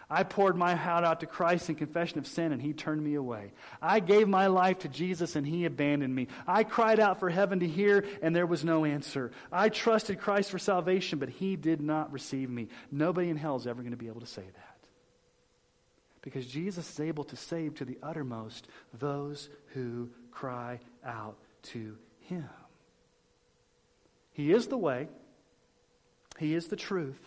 I 0.09 0.23
poured 0.23 0.55
my 0.55 0.75
heart 0.75 1.03
out 1.03 1.21
to 1.21 1.25
Christ 1.25 1.69
in 1.69 1.75
confession 1.75 2.19
of 2.19 2.27
sin, 2.27 2.51
and 2.51 2.61
He 2.61 2.73
turned 2.73 3.03
me 3.03 3.15
away. 3.15 3.51
I 3.81 3.99
gave 3.99 4.27
my 4.27 4.47
life 4.47 4.79
to 4.79 4.87
Jesus, 4.87 5.35
and 5.35 5.47
He 5.47 5.65
abandoned 5.65 6.13
me. 6.13 6.27
I 6.47 6.63
cried 6.63 6.99
out 6.99 7.19
for 7.19 7.29
heaven 7.29 7.61
to 7.61 7.67
hear, 7.67 8.05
and 8.21 8.35
there 8.35 8.45
was 8.45 8.63
no 8.63 8.85
answer. 8.85 9.31
I 9.51 9.69
trusted 9.69 10.19
Christ 10.19 10.51
for 10.51 10.59
salvation, 10.59 11.17
but 11.17 11.29
He 11.29 11.55
did 11.55 11.81
not 11.81 12.11
receive 12.11 12.49
me. 12.49 12.67
Nobody 12.91 13.29
in 13.29 13.37
hell 13.37 13.55
is 13.55 13.65
ever 13.65 13.81
going 13.81 13.91
to 13.91 13.97
be 13.97 14.07
able 14.07 14.21
to 14.21 14.27
say 14.27 14.43
that. 14.43 14.77
Because 16.21 16.45
Jesus 16.45 16.89
is 16.89 16.99
able 16.99 17.23
to 17.25 17.35
save 17.35 17.75
to 17.75 17.85
the 17.85 17.97
uttermost 18.03 18.67
those 18.93 19.49
who 19.73 20.09
cry 20.31 20.79
out 21.03 21.37
to 21.63 21.97
Him. 22.21 22.49
He 24.33 24.51
is 24.51 24.67
the 24.67 24.77
way, 24.77 25.07
He 26.37 26.53
is 26.53 26.67
the 26.67 26.75
truth, 26.75 27.19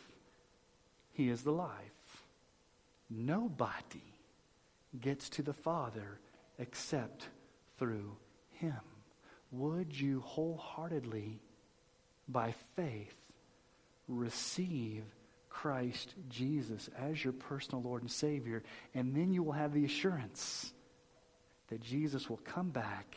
He 1.13 1.29
is 1.29 1.43
the 1.43 1.53
life. 1.53 1.96
Nobody 3.09 4.03
gets 5.01 5.29
to 5.31 5.43
the 5.43 5.53
Father 5.53 6.19
except 6.59 7.29
through 7.79 8.17
Him. 8.51 8.81
Would 9.53 9.99
you 9.99 10.21
wholeheartedly, 10.21 11.41
by 12.29 12.55
faith, 12.75 13.15
receive 14.09 15.05
Christ 15.49 16.15
Jesus 16.29 16.91
as 16.99 17.23
your 17.23 17.33
personal 17.33 17.83
Lord 17.83 18.03
and 18.03 18.11
Savior? 18.11 18.63
And 18.95 19.15
then 19.15 19.33
you 19.33 19.43
will 19.43 19.53
have 19.53 19.73
the 19.73 19.85
assurance 19.85 20.73
that 21.69 21.81
Jesus 21.81 22.29
will 22.29 22.39
come 22.39 22.71
back 22.71 23.17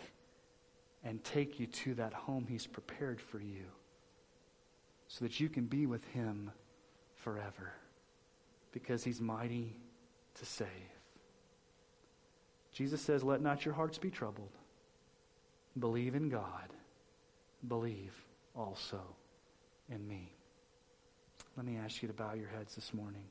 and 1.04 1.24
take 1.24 1.60
you 1.60 1.68
to 1.68 1.96
that 1.96 2.14
home 2.14 2.46
He's 2.48 2.68
prepared 2.68 3.20
for 3.22 3.40
you 3.40 3.66
so 5.08 5.26
that 5.26 5.40
you 5.40 5.50
can 5.50 5.66
be 5.66 5.88
with 5.88 6.06
Him 6.10 6.52
forever 7.16 7.74
because 8.72 9.04
He's 9.04 9.22
mighty 9.22 9.76
to 10.36 10.46
save. 10.46 10.68
Jesus 12.72 13.02
says, 13.02 13.24
Let 13.24 13.42
not 13.42 13.66
your 13.66 13.74
hearts 13.74 13.98
be 13.98 14.10
troubled. 14.10 14.52
Believe 15.78 16.16
in 16.16 16.30
God. 16.30 16.70
Believe 17.68 18.14
also 18.56 19.02
in 19.90 20.08
me. 20.08 20.34
Let 21.58 21.66
me 21.66 21.78
ask 21.78 22.02
you 22.02 22.08
to 22.08 22.14
bow 22.14 22.34
your 22.34 22.48
heads 22.48 22.76
this 22.76 22.94
morning. 22.94 23.24